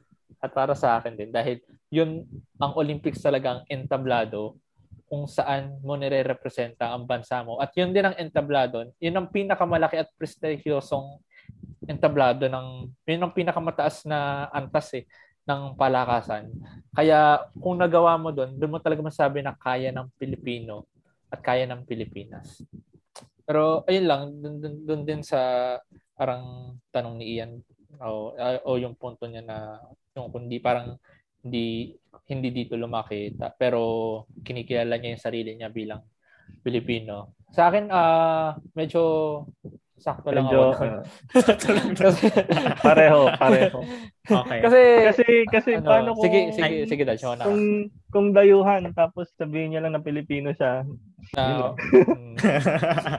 at 0.40 0.50
para 0.54 0.72
sa 0.78 0.96
akin 1.02 1.18
din 1.18 1.30
dahil 1.35 1.59
yun 1.90 2.24
ang 2.62 2.72
Olympics 2.78 3.20
talagang 3.20 3.66
entablado 3.66 4.56
kung 5.10 5.26
saan 5.26 5.82
mo 5.82 5.98
nire-representa 5.98 6.94
ang 6.94 7.02
bansa 7.02 7.42
mo. 7.42 7.58
At 7.58 7.74
yun 7.74 7.90
din 7.90 8.06
ang 8.06 8.14
entablado. 8.14 8.86
Yun 9.02 9.18
ang 9.18 9.28
pinakamalaki 9.34 9.98
at 9.98 10.08
prestigyosong 10.14 11.18
entablado 11.90 12.46
ng 12.46 12.86
yun 13.10 13.26
ang 13.26 13.34
pinakamataas 13.34 14.06
na 14.06 14.46
antas 14.54 14.94
eh 14.94 15.04
ng 15.50 15.74
palakasan. 15.74 16.46
Kaya 16.94 17.42
kung 17.58 17.74
nagawa 17.74 18.14
mo 18.14 18.30
doon, 18.30 18.54
doon 18.54 18.70
mo 18.70 18.78
talaga 18.78 19.02
masabi 19.02 19.42
na 19.42 19.58
kaya 19.58 19.90
ng 19.90 20.06
Pilipino 20.14 20.86
at 21.26 21.42
kaya 21.42 21.66
ng 21.66 21.82
Pilipinas. 21.82 22.62
Pero 23.42 23.82
ayun 23.90 24.06
lang, 24.06 24.22
doon, 24.38 24.54
doon, 24.62 24.74
doon 24.86 25.02
din 25.02 25.22
sa 25.26 25.40
parang 26.14 26.76
tanong 26.94 27.18
ni 27.18 27.34
Ian 27.34 27.58
o, 27.98 28.30
o 28.62 28.78
yung 28.78 28.94
punto 28.94 29.26
niya 29.26 29.42
na 29.42 29.82
yung 30.14 30.30
kundi 30.30 30.62
parang 30.62 30.94
hindi 31.44 31.94
hindi 32.31 32.48
dito 32.55 32.79
lumaki 32.79 33.35
ta, 33.35 33.50
pero 33.50 34.24
kinikilala 34.46 34.98
niya 34.98 35.18
yung 35.18 35.24
sarili 35.24 35.50
niya 35.59 35.70
bilang 35.72 36.03
Pilipino. 36.62 37.35
Sa 37.50 37.70
akin 37.70 37.90
ah 37.90 38.55
medyo 38.74 39.03
sakto 40.00 40.33
lang 40.33 40.48
Medyo, 40.48 40.61
ako. 40.72 40.83
uh, 40.88 41.92
kasi, 41.92 42.24
pareho, 42.81 43.20
pareho. 43.37 43.79
Okay. 44.24 44.59
kasi 44.64 44.81
Kasi, 45.05 45.24
kasi 45.53 45.70
ano, 45.76 45.87
paano 45.87 46.11
kung... 46.16 46.24
sige, 46.24 46.40
sige, 46.57 46.76
sige, 46.88 47.03
Dad, 47.05 47.20
na. 47.20 47.44
Kung, 47.44 47.62
kung 48.09 48.26
dayuhan, 48.33 48.88
tapos 48.96 49.29
sabihin 49.37 49.76
niya 49.76 49.85
lang 49.85 49.92
na 49.92 50.03
Pilipino 50.03 50.57
siya. 50.57 50.88
Na, 51.37 51.76
mm. 51.76 52.35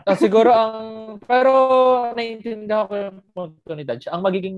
Ah, 0.10 0.18
siguro 0.18 0.50
ang 0.50 1.22
pero 1.22 1.54
naiintindihan 2.18 2.90
ko 2.90 2.94
yung 2.98 3.18
punto 3.30 3.72
ni 3.78 3.86
Dad. 3.86 4.02
Ang 4.10 4.26
magiging 4.26 4.58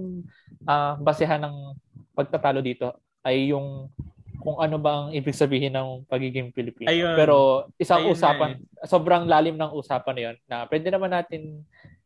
ah, 0.63 0.95
basehan 0.95 1.43
ng 1.43 1.75
pagtatalo 2.15 2.63
dito 2.63 3.02
ay 3.23 3.51
yung 3.55 3.89
kung 4.43 4.59
ano 4.59 4.75
ba 4.75 5.07
ang 5.07 5.09
ibig 5.15 5.31
sabihin 5.31 5.71
ng 5.71 6.03
pagiging 6.03 6.51
Pilipino. 6.51 6.91
Ayun. 6.91 7.15
Pero 7.15 7.35
isang 7.79 8.03
Ayun 8.03 8.11
na 8.11 8.15
usapan, 8.19 8.51
sobrang 8.83 9.23
lalim 9.23 9.55
ng 9.55 9.71
usapan 9.71 10.13
na 10.13 10.21
yun 10.21 10.35
na 10.51 10.57
pwede 10.67 10.87
naman 10.91 11.15
natin 11.15 11.63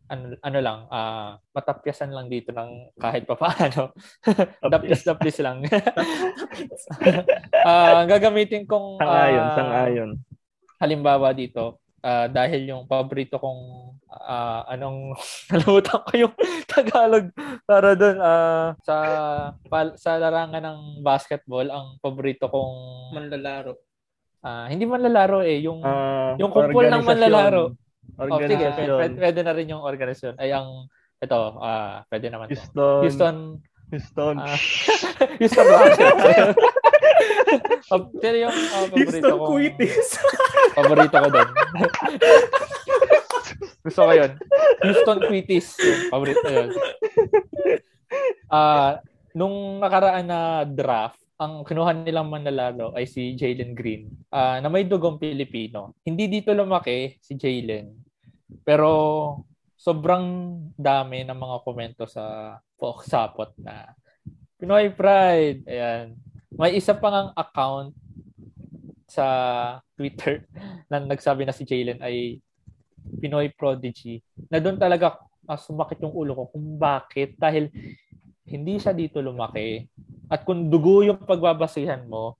ano, 0.07 0.37
ano 0.39 0.59
lang, 0.63 0.79
ah 0.87 1.35
matapyasan 1.51 2.13
lang 2.13 2.29
dito 2.31 2.53
ng 2.53 2.95
kahit 2.95 3.27
papaano. 3.27 3.91
Dapis-dapis 4.73 5.37
lang. 5.43 5.65
Ah, 7.67 8.07
gagamitin 8.07 8.63
kong 8.63 8.95
Sang-ayon, 9.01 9.43
ah, 9.43 9.55
sang-ayon. 9.59 10.09
halimbawa 10.79 11.35
dito 11.35 11.83
ah, 11.99 12.27
dahil 12.27 12.65
yung 12.65 12.83
paborito 12.83 13.37
kong 13.37 13.61
ah, 14.07 14.67
anong 14.67 15.15
nalimutan 15.49 15.99
ko 15.99 16.11
yung 16.17 16.33
Tagalog 16.69 17.31
para 17.63 17.93
doon 17.93 18.17
ah, 18.19 18.75
sa 18.79 18.95
pal- 19.63 19.95
sa 19.95 20.15
larangan 20.15 20.61
ng 20.61 20.79
basketball 21.01 21.65
ang 21.65 21.97
paborito 21.97 22.45
kong 22.45 22.75
Manlalaro. 23.11 23.73
ah, 24.39 24.65
hindi 24.65 24.83
man 24.83 25.01
lalaro 25.01 25.41
eh 25.41 25.59
yung 25.59 25.81
Ah, 25.81 26.35
yung 26.35 26.49
kumpol 26.49 26.85
ng 26.85 27.01
organisasyon. 27.01 27.07
manlalaro 27.07 27.63
oh, 27.67 27.73
sige 28.15 28.31
Organisasyon. 28.55 28.97
pwede, 28.97 29.15
pwede 29.17 29.39
na 29.41 29.53
rin 29.53 29.67
yung 29.67 29.81
organisasyon 29.81 30.33
ay 30.37 30.49
ang 30.51 30.85
ito 31.17 31.39
ah 31.59 32.05
pwede 32.07 32.29
naman 32.29 32.45
to. 32.47 32.55
Houston. 32.55 33.01
Houston 33.01 33.37
Houston. 33.89 34.35
ah, 34.37 34.53
Houston 35.39 35.65
Rockets 35.65 35.99
pero 38.17 38.35
yung 38.37 38.51
ah, 38.51 38.67
paborito 38.85 38.95
Houston 39.09 39.33
kong 39.33 39.49
Quitis. 39.49 40.07
Paborito 40.75 41.17
ko 41.19 41.29
doon. 41.29 41.49
Gusto 43.87 44.01
ko 44.03 44.11
yun. 44.11 44.31
Houston 44.83 45.19
Quitis. 45.27 45.75
Paborito 46.11 46.47
yun. 46.47 46.69
Ah, 48.47 49.03
nung 49.35 49.83
nakaraan 49.83 50.27
na 50.27 50.63
draft, 50.63 51.19
ang 51.37 51.61
kinuha 51.61 51.93
nilang 51.93 52.33
manlalaro 52.33 52.97
ay 52.97 53.05
si 53.05 53.37
Jalen 53.37 53.77
Green 53.77 54.09
ah, 54.33 54.57
na 54.57 54.71
may 54.71 54.87
dugong 54.87 55.21
Pilipino. 55.21 55.93
Hindi 56.01 56.31
dito 56.31 56.55
lumaki 56.55 57.19
si 57.21 57.37
Jalen. 57.37 57.93
Pero 58.65 58.89
sobrang 59.77 60.57
dami 60.73 61.21
ng 61.27 61.37
mga 61.37 61.57
komento 61.61 62.03
sa 62.09 62.57
Fox 62.79 63.11
Sapot 63.11 63.53
na 63.61 63.93
Pinoy 64.57 64.89
Pride. 64.89 65.61
Ayan. 65.69 66.17
May 66.57 66.79
isa 66.79 66.97
pang 66.97 67.13
ang 67.13 67.29
account 67.37 67.93
sa 69.17 69.27
Twitter 69.97 70.45
na 70.93 71.01
nagsabi 71.01 71.41
na 71.43 71.55
si 71.55 71.65
Jalen 71.65 71.97
ay 72.05 72.37
Pinoy 73.17 73.49
Prodigy. 73.57 74.21
Na 74.51 74.61
doon 74.61 74.77
talaga 74.77 75.17
ah, 75.49 75.57
sumakit 75.57 76.03
yung 76.03 76.13
ulo 76.13 76.37
ko 76.37 76.43
kung 76.53 76.77
bakit. 76.77 77.33
Dahil 77.39 77.71
hindi 78.47 78.77
siya 78.77 78.93
dito 78.93 79.19
lumaki. 79.19 79.87
At 80.27 80.43
kung 80.43 80.67
dugo 80.67 81.01
yung 81.03 81.23
pagbabasihan 81.23 82.03
mo, 82.03 82.35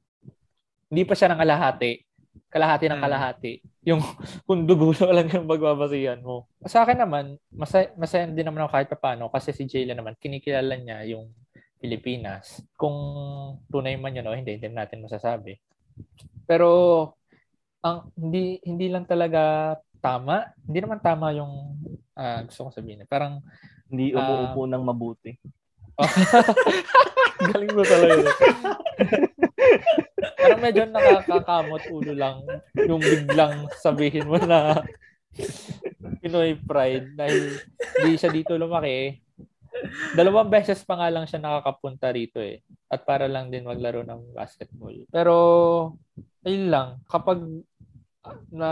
hindi 0.92 1.04
pa 1.08 1.16
siya 1.16 1.34
ng 1.34 1.40
kalahati. 1.40 2.04
Kalahati 2.48 2.86
ng 2.88 3.00
Hmm. 3.00 3.06
kalahati. 3.08 3.54
Yung 3.88 4.02
kung 4.48 4.68
dugo 4.68 4.92
lang 5.16 5.28
yung 5.32 5.48
pagbabasihan 5.48 6.20
mo. 6.20 6.48
Sa 6.68 6.84
akin 6.84 7.00
naman, 7.00 7.40
masaya, 7.52 7.92
masaya 7.96 8.28
din 8.28 8.44
naman 8.44 8.68
ako 8.68 8.72
kahit 8.76 8.90
paano 9.00 9.32
kasi 9.32 9.52
si 9.56 9.68
Jayla 9.68 9.96
naman, 9.96 10.16
kinikilala 10.20 10.76
niya 10.80 11.04
yung 11.08 11.32
Pilipinas. 11.78 12.64
Kung 12.76 12.96
tunay 13.70 13.96
man 14.00 14.16
yun 14.16 14.28
o 14.28 14.36
hindi, 14.36 14.58
hindi 14.58 14.68
natin 14.72 15.06
masasabi. 15.06 15.60
Pero 16.48 16.70
ang 17.84 18.10
hindi 18.18 18.58
hindi 18.66 18.88
lang 18.90 19.06
talaga 19.06 19.76
tama, 20.02 20.50
hindi 20.66 20.80
naman 20.82 21.04
tama 21.04 21.36
yung 21.36 21.78
ah, 22.18 22.42
gusto 22.48 22.68
ko 22.68 22.70
sabihin. 22.74 23.06
Parang 23.06 23.44
Hindi 23.88 24.12
umuupo 24.12 24.68
ng 24.68 24.84
mabuti. 24.84 25.32
Galing 27.56 27.72
mo 27.72 27.84
talaga. 27.88 28.30
Parang 30.36 30.60
medyo 30.60 30.84
nakakakamot 30.92 31.84
ulo 31.88 32.12
lang 32.12 32.44
yung 32.76 33.00
biglang 33.00 33.72
sabihin 33.80 34.28
mo 34.28 34.36
na 34.44 34.84
Pinoy 36.20 36.58
pride 36.58 37.14
dahil 37.14 37.62
di 38.04 38.20
siya 38.20 38.34
dito 38.34 38.58
lumaki. 38.58 39.22
Dalawang 40.18 40.50
beses 40.50 40.82
pa 40.82 40.98
nga 40.98 41.08
lang 41.14 41.30
siya 41.30 41.38
nakakapunta 41.38 42.10
rito 42.10 42.42
eh. 42.42 42.66
At 42.90 43.06
para 43.06 43.30
lang 43.30 43.54
din 43.54 43.68
maglaro 43.68 44.02
ng 44.02 44.34
basketball. 44.34 44.96
Pero, 45.14 45.36
ayun 46.48 46.72
lang. 46.72 47.04
Kapag 47.12 47.44
na 48.48 48.72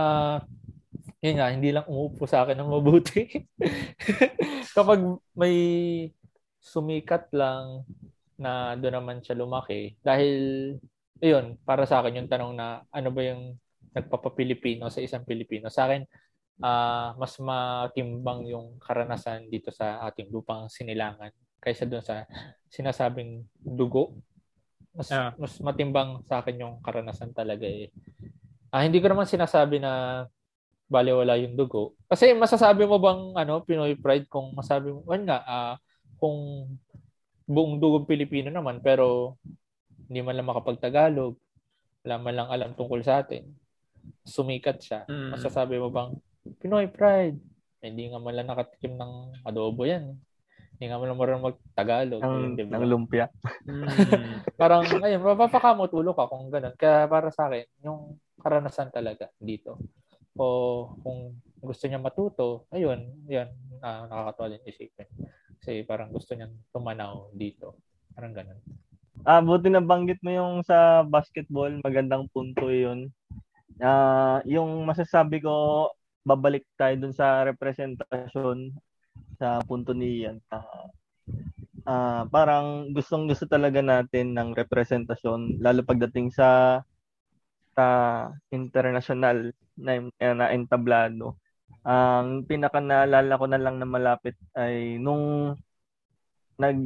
yun 1.20 1.36
nga, 1.42 1.52
hindi 1.52 1.76
lang 1.76 1.90
umuupo 1.90 2.24
sa 2.24 2.48
akin 2.48 2.56
ng 2.56 2.72
mabuti. 2.72 3.28
Kapag 4.78 5.04
may 5.36 5.58
sumikat 6.64 7.28
lang 7.36 7.84
na 8.40 8.80
doon 8.80 9.02
naman 9.02 9.18
siya 9.20 9.36
lumaki. 9.36 9.96
Dahil, 10.00 10.34
yun, 11.20 11.60
para 11.68 11.84
sa 11.84 12.00
akin 12.00 12.24
yung 12.24 12.32
tanong 12.32 12.54
na 12.56 12.84
ano 12.94 13.10
ba 13.12 13.22
yung 13.26 13.58
nagpapapilipino 13.96 14.88
sa 14.92 15.02
isang 15.02 15.24
Pilipino. 15.24 15.72
Sa 15.72 15.88
akin, 15.88 16.04
ah 16.64 17.12
mas 17.20 17.36
matimbang 17.36 18.48
yung 18.48 18.80
karanasan 18.80 19.52
dito 19.52 19.76
sa 19.76 20.00
ating 20.08 20.32
lupang 20.32 20.72
sinilangan 20.72 21.32
kaysa 21.60 21.84
doon 21.84 22.04
sa 22.06 22.24
sinasabing 22.72 23.44
dugo. 23.60 24.16
Mas, 24.96 25.12
Ah. 25.12 25.36
mas 25.36 25.60
matimbang 25.60 26.24
sa 26.24 26.40
akin 26.40 26.64
yung 26.64 26.76
karanasan 26.80 27.36
talaga 27.36 27.68
eh. 27.68 27.92
Ah, 28.72 28.88
hindi 28.88 29.04
ko 29.04 29.12
naman 29.12 29.28
sinasabi 29.28 29.84
na 29.84 30.24
baliwala 30.88 31.36
yung 31.36 31.60
dugo. 31.60 32.00
Kasi 32.08 32.32
masasabi 32.32 32.88
mo 32.88 32.96
bang 33.02 33.36
ano 33.36 33.60
Pinoy 33.66 34.00
pride 34.00 34.32
kung 34.32 34.56
masabi 34.56 34.96
mo, 34.96 35.04
well 35.04 35.22
nga, 35.28 35.44
ah, 35.44 35.76
kung 36.16 36.68
buong 37.46 37.78
dugong 37.78 38.08
Pilipino 38.08 38.50
naman 38.50 38.80
pero 38.80 39.38
hindi 40.08 40.22
man 40.24 40.38
lang 40.38 40.48
makapag-Tagalog, 40.50 41.36
wala 42.06 42.16
man 42.22 42.36
lang 42.38 42.50
alam 42.50 42.72
tungkol 42.78 43.02
sa 43.02 43.20
atin. 43.26 43.44
Sumikat 44.24 44.78
siya. 44.80 45.00
Mm. 45.10 45.34
Masasabi 45.34 45.76
mo 45.82 45.90
bang, 45.90 46.14
Pinoy 46.62 46.88
pride. 46.88 47.42
Eh, 47.82 47.90
hindi 47.90 48.10
nga 48.10 48.22
man 48.22 48.38
lang 48.38 48.50
nakatikim 48.50 48.94
ng 48.98 49.42
adobo 49.46 49.86
yan. 49.86 50.14
Hindi 50.76 50.92
nga 50.92 51.00
man 51.00 51.08
lang 51.08 51.20
marunong 51.20 51.48
mag-Tagalog. 51.48 52.20
Ng, 52.20 52.36
eh, 52.36 52.50
di 52.60 52.64
ba? 52.68 52.72
ng 52.76 52.88
lumpia. 52.92 53.26
Mm. 53.64 53.88
Parang, 54.60 54.84
ayun, 54.84 55.24
mapapakamo 55.24 55.88
tulo 55.88 56.12
ka 56.12 56.28
kung 56.28 56.52
ganun. 56.52 56.76
Kaya 56.76 57.08
para 57.08 57.32
sa 57.32 57.48
akin, 57.48 57.64
yung 57.80 58.20
karanasan 58.44 58.92
talaga 58.92 59.32
dito. 59.40 59.80
O 60.36 60.92
kung 61.00 61.40
gusto 61.64 61.88
niya 61.88 62.04
matuto, 62.04 62.68
ayun, 62.76 63.08
yan, 63.32 63.48
ah, 63.80 64.04
nakakatawa 64.12 64.52
din 64.52 64.68
isipin. 64.68 65.08
Kasi 65.64 65.88
parang 65.88 66.12
gusto 66.12 66.36
niyang 66.36 66.54
tumanaw 66.76 67.32
dito. 67.32 67.80
Parang 68.12 68.36
ganun. 68.36 68.60
Ah, 69.24 69.40
buti 69.40 69.72
na 69.72 69.80
banggit 69.80 70.20
mo 70.22 70.30
yung 70.30 70.60
sa 70.62 71.02
basketball, 71.02 71.72
magandang 71.82 72.28
punto 72.30 72.68
'yun. 72.70 73.10
Ah, 73.80 74.44
yung 74.46 74.86
masasabi 74.86 75.42
ko, 75.42 75.90
babalik 76.22 76.68
tayo 76.78 76.94
dun 77.00 77.16
sa 77.16 77.42
representasyon 77.48 78.76
sa 79.36 79.60
punto 79.64 79.92
ni 79.92 80.24
Ian. 80.24 80.40
Ah, 80.52 80.88
ah, 81.88 82.24
parang 82.28 82.92
gustong 82.96 83.28
gusto 83.30 83.46
talaga 83.46 83.80
natin 83.80 84.34
ng 84.34 84.56
representasyon 84.56 85.60
lalo 85.62 85.84
pagdating 85.84 86.32
sa 86.32 86.82
sa 87.76 87.86
international 88.56 89.52
na, 89.76 90.00
na 90.20 90.48
entablado. 90.56 91.36
Ang 91.86 92.48
pinaka 92.48 92.80
naalala 92.80 93.36
ko 93.38 93.46
na 93.46 93.60
lang 93.62 93.78
na 93.78 93.86
malapit 93.86 94.34
ay 94.56 94.98
nung 94.98 95.54
nag 96.56 96.80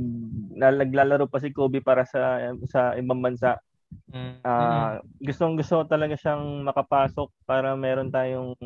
naglalaro 0.57 1.29
pa 1.29 1.37
si 1.37 1.53
Kobe 1.53 1.79
para 1.79 2.03
sa 2.03 2.41
sa 2.65 2.97
ibang 2.97 3.21
bansa. 3.21 3.61
Mm. 4.09 4.41
Ah, 4.41 4.97
gustong 5.21 5.53
gusto 5.57 5.85
talaga 5.85 6.17
siyang 6.17 6.65
makapasok 6.65 7.29
para 7.45 7.77
meron 7.77 8.09
tayong 8.09 8.57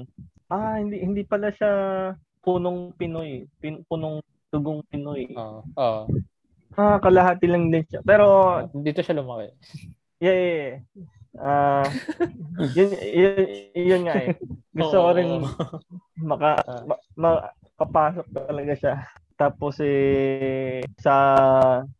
ah 0.47 0.79
hindi 0.79 0.99
hindi 1.03 1.23
pala 1.25 1.51
siya 1.51 1.71
punong 2.43 2.91
Pinoy, 2.99 3.47
pin, 3.57 3.81
punong 3.87 4.19
tugong 4.51 4.83
Pinoy. 4.91 5.31
Oo. 5.33 5.63
Oo. 5.79 6.03
Ah, 6.75 6.99
kalahati 6.99 7.47
lang 7.47 7.71
din 7.71 7.85
siya. 7.87 8.03
Pero 8.03 8.25
dito 8.75 8.99
siya 8.99 9.17
lumaki. 9.17 9.55
yeah, 10.19 10.35
yeah, 10.35 10.57
yeah. 10.59 10.79
Ah, 11.33 11.81
yun, 12.77 12.93
yun, 12.93 13.45
yun 13.73 14.01
nga 14.05 14.21
eh. 14.21 14.37
Gusto 14.69 15.01
ko 15.01 15.09
rin 15.17 15.41
maka, 16.21 16.61
ma, 16.85 16.95
makapasok 17.17 18.27
talaga 18.29 18.73
siya. 18.77 18.95
Tapos 19.33 19.81
eh, 19.81 20.85
sa, 21.01 21.13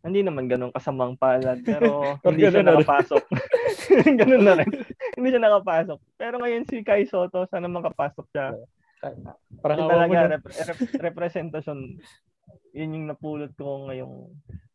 hindi 0.06 0.22
naman 0.22 0.46
ganun 0.46 0.70
kasamang 0.70 1.18
palad, 1.18 1.58
pero 1.66 2.14
hindi 2.30 2.46
siya 2.46 2.62
na 2.62 2.78
nakapasok. 2.78 3.24
ganun 4.22 4.46
na 4.46 4.54
rin. 4.62 4.70
hindi 5.18 5.28
siya 5.34 5.42
nakapasok. 5.42 6.00
Pero 6.14 6.38
ngayon 6.38 6.70
si 6.70 6.86
Kai 6.86 7.10
Soto, 7.10 7.50
sana 7.50 7.66
makapasok 7.66 8.26
siya. 8.30 8.54
Parang 9.60 9.78
mo 9.84 9.90
talaga, 9.92 10.16
na. 10.16 10.32
rep- 10.40 10.50
rep- 10.50 11.00
representasyon. 11.12 11.80
Yun 12.74 12.96
yung 12.96 13.08
napulot 13.12 13.52
ko 13.56 13.88
ngayong, 13.88 14.16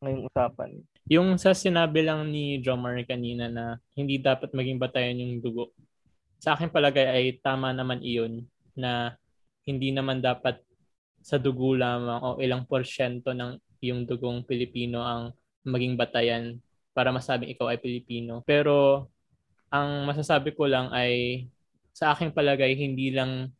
ngayong 0.04 0.22
usapan. 0.28 0.70
Yung 1.08 1.40
sa 1.40 1.56
sinabi 1.56 2.04
lang 2.04 2.28
ni 2.28 2.60
Drummer 2.60 3.00
kanina 3.08 3.48
na 3.48 3.80
hindi 3.96 4.20
dapat 4.20 4.52
maging 4.52 4.78
batayan 4.78 5.20
yung 5.20 5.40
dugo. 5.40 5.72
Sa 6.38 6.54
akin 6.54 6.70
palagay 6.70 7.08
ay 7.08 7.24
tama 7.42 7.74
naman 7.74 8.04
iyon 8.04 8.46
na 8.78 9.18
hindi 9.66 9.90
naman 9.90 10.22
dapat 10.22 10.62
sa 11.18 11.36
dugo 11.36 11.74
lamang 11.74 12.22
o 12.22 12.38
ilang 12.38 12.64
porsyento 12.64 13.34
ng 13.34 13.58
yung 13.82 14.06
dugong 14.06 14.46
Pilipino 14.46 15.02
ang 15.02 15.34
maging 15.66 15.98
batayan 15.98 16.62
para 16.94 17.10
masabing 17.10 17.50
ikaw 17.50 17.70
ay 17.70 17.78
Pilipino. 17.82 18.42
Pero 18.46 19.06
ang 19.68 20.08
masasabi 20.08 20.54
ko 20.56 20.64
lang 20.64 20.88
ay 20.94 21.44
sa 21.92 22.14
aking 22.14 22.30
palagay 22.30 22.78
hindi 22.78 23.10
lang 23.10 23.50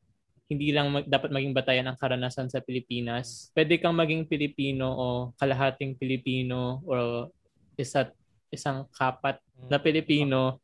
hindi 0.48 0.72
lang 0.72 0.88
mag- 0.88 1.04
dapat 1.06 1.28
maging 1.28 1.52
batayan 1.52 1.86
ang 1.86 2.00
karanasan 2.00 2.48
sa 2.48 2.58
Pilipinas. 2.58 3.52
Pwede 3.52 3.76
kang 3.76 3.92
maging 3.94 4.24
Pilipino 4.24 4.88
o 4.88 5.06
kalahating 5.36 5.92
Pilipino 5.94 6.80
o 6.82 7.28
isa't 7.76 8.16
isang 8.48 8.88
kapat 8.90 9.36
na 9.68 9.76
Pilipino 9.76 10.56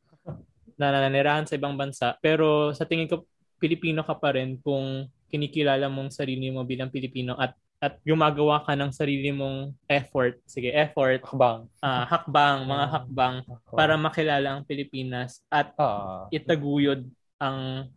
na 0.74 0.88
nananirahan 0.88 1.44
sa 1.44 1.54
ibang 1.54 1.76
bansa. 1.76 2.16
Pero 2.18 2.72
sa 2.72 2.88
tingin 2.88 3.06
ko, 3.06 3.28
Pilipino 3.60 4.00
ka 4.00 4.16
pa 4.16 4.32
rin 4.34 4.56
kung 4.58 5.04
kinikilala 5.28 5.86
mong 5.86 6.10
sarili 6.10 6.48
mo 6.48 6.64
bilang 6.64 6.88
Pilipino 6.88 7.36
at 7.36 7.52
at 7.78 8.00
gumagawa 8.00 8.64
ka 8.64 8.72
ng 8.72 8.96
sarili 8.96 9.28
mong 9.28 9.76
effort, 9.84 10.40
sige, 10.48 10.72
effort, 10.72 11.20
Hakbang. 11.20 11.68
ah, 11.84 12.08
hakbang, 12.08 12.64
mga 12.64 12.86
hakbang 12.88 13.34
para 13.68 14.00
makilala 14.00 14.56
ang 14.56 14.62
Pilipinas 14.64 15.44
at 15.52 15.76
Ah. 15.76 16.24
itaguyod 16.32 17.04
ang 17.36 17.92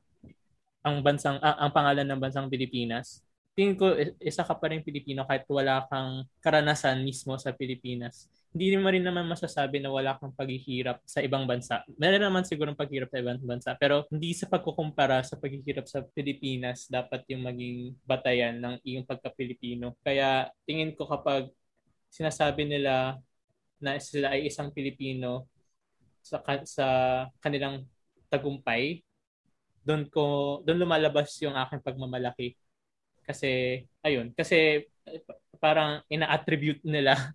ang 0.87 1.03
bansang 1.03 1.37
ah, 1.43 1.59
ang 1.59 1.71
pangalan 1.75 2.07
ng 2.07 2.19
bansang 2.23 2.47
Pilipinas. 2.47 3.19
Tingin 3.57 3.73
ko 3.73 3.89
isa 4.21 4.45
ka 4.45 4.53
pa 4.53 4.69
rin 4.69 4.85
Pilipino 4.85 5.25
kahit 5.25 5.43
wala 5.49 5.83
kang 5.89 6.29
karanasan 6.45 7.01
mismo 7.01 7.35
sa 7.41 7.51
Pilipinas. 7.51 8.29
Hindi 8.53 8.77
mo 8.77 8.87
rin 8.93 9.01
naman 9.01 9.25
masasabi 9.25 9.81
na 9.81 9.89
wala 9.89 10.13
kang 10.21 10.29
paghihirap 10.31 11.01
sa 11.03 11.25
ibang 11.25 11.49
bansa. 11.49 11.81
Meron 11.97 12.21
naman 12.21 12.45
siguro 12.45 12.77
paghihirap 12.77 13.09
sa 13.09 13.19
ibang 13.19 13.41
bansa, 13.41 13.73
pero 13.81 14.05
hindi 14.13 14.37
sa 14.37 14.45
pagkukumpara 14.45 15.25
sa 15.25 15.41
paghihirap 15.41 15.89
sa 15.89 16.05
Pilipinas 16.05 16.85
dapat 16.85 17.25
yung 17.33 17.49
maging 17.49 17.97
batayan 18.05 18.61
ng 18.61 18.75
iyong 18.85 19.05
pagka-Pilipino. 19.09 19.97
Kaya 20.05 20.53
tingin 20.69 20.93
ko 20.93 21.09
kapag 21.09 21.49
sinasabi 22.13 22.69
nila 22.69 23.17
na 23.81 23.97
sila 23.97 24.37
ay 24.37 24.49
isang 24.53 24.69
Pilipino 24.69 25.49
sa 26.21 26.41
sa 26.65 26.87
kanilang 27.41 27.89
tagumpay, 28.29 29.01
doon 29.87 30.03
ko 30.11 30.59
doon 30.67 30.83
lumalabas 30.83 31.31
yung 31.39 31.55
aking 31.55 31.79
pagmamalaki. 31.79 32.59
Kasi 33.23 33.83
ayun, 34.03 34.35
kasi 34.35 34.83
eh, 34.83 35.21
parang 35.63 36.03
ina-attribute 36.11 36.83
nila 36.83 37.15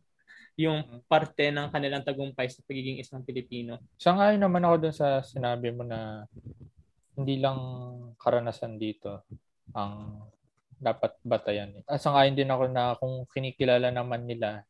yung 0.62 1.00
parte 1.08 1.48
ng 1.48 1.72
kanilang 1.72 2.04
tagumpay 2.04 2.52
sa 2.52 2.60
pagiging 2.68 3.00
isang 3.00 3.24
Pilipino. 3.24 3.80
Sangayon 3.96 4.44
naman 4.44 4.68
ako 4.68 4.74
dun 4.84 4.94
sa 4.94 5.24
sinabi 5.24 5.72
mo 5.72 5.80
na 5.80 6.28
hindi 7.16 7.40
lang 7.40 7.56
karanasan 8.20 8.76
dito 8.76 9.24
ang 9.72 10.28
dapat 10.76 11.16
batayan. 11.24 11.72
Eh. 11.80 11.84
Sangayon 11.96 12.36
din 12.36 12.52
ako 12.52 12.64
na 12.68 12.92
kung 13.00 13.24
kinikilala 13.32 13.88
naman 13.88 14.28
nila 14.28 14.60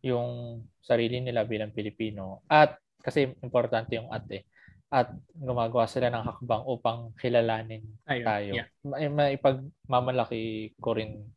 yung 0.00 0.62
sarili 0.80 1.20
nila 1.20 1.44
bilang 1.44 1.74
Pilipino 1.74 2.46
at 2.48 2.78
kasi 3.02 3.34
importante 3.42 3.98
yung 3.98 4.08
at 4.14 4.24
eh 4.30 4.46
at 4.88 5.12
gumagawa 5.36 5.84
sila 5.84 6.08
ng 6.08 6.24
hakbang 6.24 6.64
upang 6.64 7.12
kilalanin 7.20 7.84
Ayun. 8.08 8.24
tayo. 8.24 8.52
Yeah. 8.56 8.68
Ma- 8.88 9.12
maipagmamalaki 9.20 10.72
ko 10.80 10.96
rin 10.96 11.28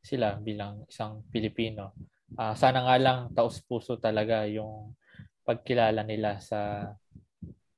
sila 0.00 0.38
bilang 0.38 0.86
isang 0.86 1.26
Pilipino. 1.28 1.92
Ah, 2.38 2.54
sana 2.54 2.86
nga 2.86 2.96
lang 2.96 3.34
taus-puso 3.34 3.98
talaga 3.98 4.46
yung 4.46 4.94
pagkilala 5.42 6.06
nila 6.06 6.38
sa 6.38 6.94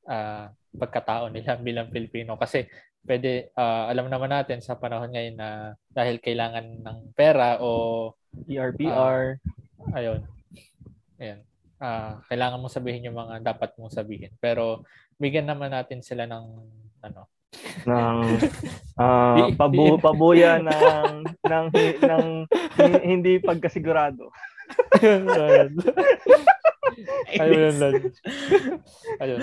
ah, 0.05 0.53
pagkatao 0.77 1.33
nila 1.33 1.57
bilang 1.67 1.89
Pilipino 1.89 2.37
kasi 2.37 2.69
pwede 3.09 3.51
ah, 3.57 3.89
alam 3.89 4.13
naman 4.13 4.31
natin 4.31 4.61
sa 4.61 4.77
panahon 4.77 5.11
ngayon 5.17 5.37
na 5.41 5.73
dahil 5.89 6.21
kailangan 6.21 6.85
ng 6.85 6.99
pera 7.17 7.57
o 7.65 8.13
PRPR. 8.45 9.41
ayun. 9.97 10.21
Ayun. 11.17 11.41
Ah, 11.83 12.23
kailangan 12.31 12.63
mong 12.63 12.77
sabihin 12.79 13.11
yung 13.11 13.19
mga 13.19 13.43
dapat 13.43 13.75
mong 13.75 13.91
sabihin. 13.91 14.31
Pero 14.39 14.87
bigyan 15.23 15.47
naman 15.47 15.71
natin 15.71 16.03
sila 16.03 16.27
ng 16.27 16.45
ano. 17.07 17.31
ng 17.87 18.17
ah, 19.03 19.47
pabu 19.55 20.01
pabuya 20.03 20.59
ng 20.59 21.23
ng 21.47 21.67
ng 22.03 22.27
hi- 22.75 23.05
hindi 23.07 23.39
pagkasigurado. 23.39 24.35
ayun. 27.39 27.75
lang. 27.79 27.95
Ayun. 29.23 29.41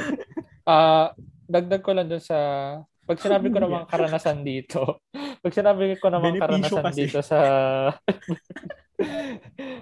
Ah, 0.68 1.14
dagdag 1.48 1.82
ko 1.82 1.96
lang 1.96 2.12
dun 2.12 2.22
sa 2.22 2.38
pag 3.10 3.18
sinabi 3.18 3.50
ko 3.50 3.58
namang 3.58 3.90
karanasan 3.92 4.46
dito, 4.46 5.02
pag 5.42 5.54
sinabi 5.54 5.98
ko 5.98 6.14
namang 6.14 6.38
Benepisyo 6.38 6.46
karanasan 6.46 6.84
kasi. 6.86 6.98
dito 7.02 7.20
sa 7.26 7.40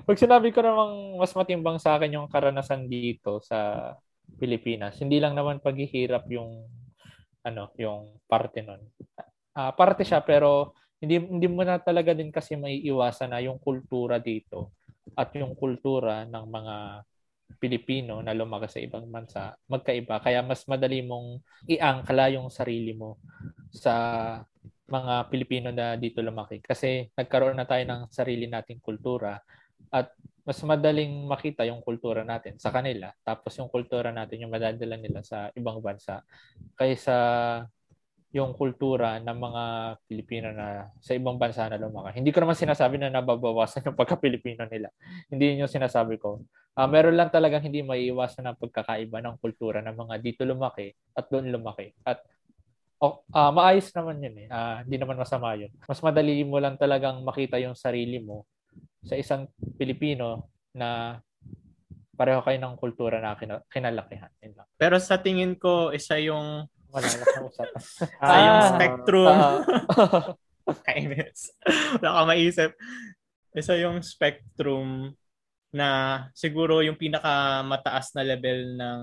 pag 0.07 0.17
sinabi 0.17 0.55
ko 0.55 0.63
namang 0.63 1.19
mas 1.19 1.35
matimbang 1.35 1.75
sa 1.75 1.99
akin 1.99 2.15
yung 2.15 2.27
karanasan 2.31 2.87
dito 2.87 3.43
sa 3.43 3.91
Pilipinas, 4.37 5.01
hindi 5.01 5.17
lang 5.17 5.33
naman 5.33 5.59
paghihirap 5.59 6.29
yung 6.31 6.69
ano, 7.43 7.71
yung 7.79 8.21
parte 8.29 8.61
nun. 8.61 8.81
Ah, 9.57 9.73
parte 9.73 10.05
siya 10.05 10.21
pero 10.21 10.77
hindi 11.01 11.21
hindi 11.21 11.47
mo 11.49 11.61
na 11.61 11.77
talaga 11.81 12.13
din 12.13 12.29
kasi 12.33 12.57
maiiwasan 12.57 13.33
na 13.33 13.41
yung 13.41 13.57
kultura 13.61 14.17
dito 14.21 14.77
at 15.17 15.33
yung 15.37 15.53
kultura 15.57 16.25
ng 16.25 16.45
mga 16.45 16.75
Pilipino 17.57 18.19
na 18.19 18.35
lumaki 18.35 18.67
sa 18.67 18.79
ibang 18.83 19.07
bansa 19.07 19.55
magkaiba. 19.71 20.19
Kaya 20.19 20.43
mas 20.43 20.67
madali 20.67 21.01
mong 21.01 21.41
iangkla 21.65 22.35
yung 22.35 22.51
sarili 22.51 22.91
mo 22.93 23.17
sa 23.71 23.93
mga 24.87 25.31
Pilipino 25.31 25.69
na 25.71 25.95
dito 25.95 26.19
lumaki. 26.19 26.59
Kasi 26.59 27.07
nagkaroon 27.15 27.55
na 27.57 27.67
tayo 27.67 27.83
ng 27.87 28.01
sarili 28.11 28.45
nating 28.51 28.83
kultura 28.83 29.39
at 29.91 30.11
mas 30.47 30.59
madaling 30.63 31.27
makita 31.27 31.67
yung 31.67 31.83
kultura 31.83 32.23
natin 32.23 32.55
sa 32.55 32.71
kanila 32.71 33.11
tapos 33.19 33.51
yung 33.59 33.67
kultura 33.67 34.15
natin 34.15 34.47
yung 34.47 34.53
madadala 34.55 34.95
nila 34.95 35.19
sa 35.19 35.51
ibang 35.59 35.83
bansa 35.83 36.23
kaysa 36.79 37.15
yung 38.35 38.51
kultura 38.53 39.23
ng 39.23 39.37
mga 39.39 39.63
Pilipino 40.03 40.51
na 40.51 40.91
sa 40.99 41.15
ibang 41.15 41.39
bansa 41.39 41.65
na 41.71 41.79
lumaki. 41.79 42.19
Hindi 42.19 42.35
ko 42.35 42.43
naman 42.43 42.59
sinasabi 42.59 42.99
na 42.99 43.07
nababawasan 43.07 43.87
yung 43.87 43.95
pagka-Pilipino 43.95 44.67
nila. 44.67 44.91
Hindi 45.31 45.55
yun 45.55 45.63
yung 45.65 45.71
sinasabi 45.71 46.19
ko. 46.19 46.43
Uh, 46.75 46.87
meron 46.91 47.15
lang 47.15 47.31
talagang 47.31 47.63
hindi 47.63 47.81
maiiwasan 47.81 48.45
ang 48.45 48.59
pagkakaiba 48.59 49.23
ng 49.23 49.39
kultura 49.39 49.79
ng 49.79 49.95
mga 49.95 50.15
dito 50.19 50.43
lumaki 50.43 50.91
at 51.15 51.25
doon 51.31 51.49
lumaki. 51.49 51.95
At 52.03 52.19
oh, 52.99 53.23
uh, 53.31 53.51
maayos 53.55 53.89
naman 53.95 54.19
yun 54.19 54.35
eh. 54.43 54.47
Uh, 54.51 54.83
hindi 54.83 54.97
naman 54.99 55.15
masama 55.17 55.55
yun. 55.55 55.71
Mas 55.87 56.03
madali 56.03 56.43
mo 56.43 56.59
lang 56.59 56.75
talagang 56.75 57.23
makita 57.23 57.57
yung 57.63 57.79
sarili 57.79 58.19
mo 58.19 58.43
sa 59.03 59.15
isang 59.17 59.49
Pilipino 59.77 60.49
na 60.73 61.19
pareho 62.17 62.41
kayo 62.41 62.57
ng 62.57 62.75
kultura 62.81 63.21
na 63.21 63.37
kinalakihan. 63.69 64.33
Yun 64.41 64.57
lang. 64.57 64.67
Pero 64.77 64.97
sa 64.97 65.21
tingin 65.21 65.53
ko, 65.53 65.93
isa 65.93 66.17
yung 66.17 66.65
Malalas 66.87 67.19
na 67.19 67.41
usapan. 67.43 67.81
sa 67.83 68.05
ah, 68.23 68.39
yung 68.41 68.61
spectrum. 68.73 69.27
Uh, 69.27 70.73
Kainis. 70.87 71.39
Wala 71.99 72.09
ka 72.15 72.21
maisip. 72.27 72.71
Isa 73.53 73.73
yung 73.77 73.99
spectrum 74.03 75.13
na 75.71 75.87
siguro 76.31 76.79
yung 76.79 76.95
pinakamataas 76.95 78.15
na 78.15 78.23
level 78.23 78.79
ng 78.79 78.99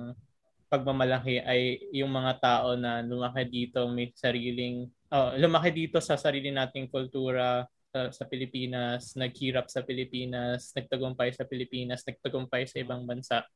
pagmamalaki 0.72 1.38
ay 1.44 1.78
yung 1.94 2.10
mga 2.10 2.40
tao 2.40 2.74
na 2.74 3.04
lumaki 3.04 3.46
dito 3.46 3.86
may 3.86 4.10
sariling 4.16 4.90
oh, 5.12 5.30
lumaki 5.38 5.70
dito 5.70 6.02
sa 6.02 6.18
sarili 6.18 6.50
nating 6.50 6.90
kultura 6.90 7.62
sa, 7.94 8.10
sa 8.10 8.24
Pilipinas, 8.26 9.14
naghirap 9.14 9.70
sa 9.70 9.86
Pilipinas, 9.86 10.74
nagtagumpay 10.74 11.30
sa 11.30 11.46
Pilipinas, 11.46 12.02
nagtagumpay 12.02 12.66
sa 12.66 12.82
ibang 12.82 13.06
bansa. 13.06 13.46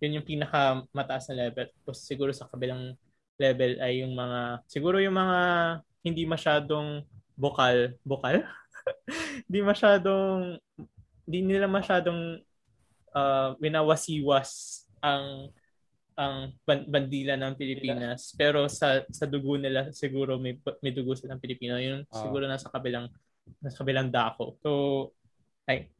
Yun 0.00 0.16
yung 0.16 0.24
pinakamataas 0.24 1.28
na 1.28 1.44
level. 1.44 1.68
Tapos 1.68 2.00
siguro 2.00 2.32
sa 2.32 2.48
kabilang 2.48 2.96
level 3.36 3.76
ay 3.84 4.00
yung 4.00 4.16
mga, 4.16 4.64
siguro 4.64 4.96
yung 4.96 5.12
mga 5.12 5.40
hindi 6.08 6.24
masyadong 6.24 7.04
bokal, 7.36 7.92
bokal? 8.00 8.40
hindi 9.44 9.60
masyadong, 9.60 10.56
hindi 11.28 11.40
nila 11.44 11.68
masyadong 11.68 12.40
uh, 13.12 13.52
winawasiwas 13.60 14.82
ang 15.04 15.52
ang 16.12 16.52
bandila 16.92 17.40
ng 17.40 17.56
Pilipinas 17.56 18.36
pero 18.36 18.68
sa 18.68 19.00
sa 19.08 19.24
dugo 19.24 19.56
nila 19.56 19.88
siguro 19.96 20.36
may 20.36 20.60
may 20.84 20.92
dugo 20.92 21.16
silang 21.16 21.40
Pilipino 21.40 21.80
yun 21.80 22.04
uh. 22.04 22.20
siguro 22.20 22.44
nasa 22.44 22.68
kabilang 22.68 23.08
nasa 23.62 23.78
kabilang 23.80 24.10
dako. 24.10 24.58
So, 24.60 24.70
ay, 25.66 25.90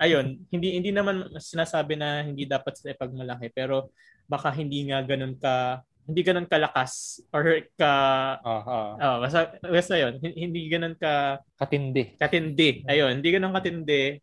ayun, 0.00 0.42
hindi 0.50 0.80
hindi 0.80 0.90
naman 0.90 1.28
sinasabi 1.36 1.94
na 1.94 2.24
hindi 2.24 2.48
dapat 2.48 2.80
sila 2.80 2.96
ipagmalaki, 2.96 3.52
pero 3.52 3.92
baka 4.26 4.50
hindi 4.54 4.88
nga 4.88 5.02
ganun 5.04 5.36
ka 5.36 5.84
hindi 6.10 6.26
ganun 6.26 6.48
kalakas 6.50 7.22
or 7.30 7.62
ka 7.78 7.92
uh-huh. 8.42 8.98
oh, 8.98 9.16
basta, 9.22 9.54
basta 9.62 9.94
yun, 9.94 10.18
hindi 10.22 10.66
ganun 10.66 10.98
ka 10.98 11.38
katindi. 11.60 12.18
Katindi. 12.18 12.82
Ayun, 12.88 13.20
hindi 13.20 13.28
ganun 13.30 13.54
katindi 13.54 14.18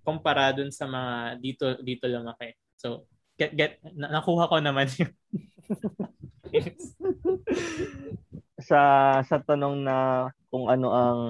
kumpara 0.00 0.56
dun 0.56 0.72
sa 0.72 0.88
mga 0.88 1.36
dito 1.42 1.66
dito 1.84 2.08
lumaki. 2.08 2.56
So, 2.80 3.04
get 3.36 3.52
get 3.52 3.72
nakuha 3.84 4.48
ko 4.48 4.56
naman 4.64 4.88
yun. 4.96 5.12
sa 8.60 8.80
sa 9.24 9.36
tanong 9.44 9.84
na 9.84 10.28
kung 10.48 10.68
ano 10.72 10.88
ang 10.92 11.20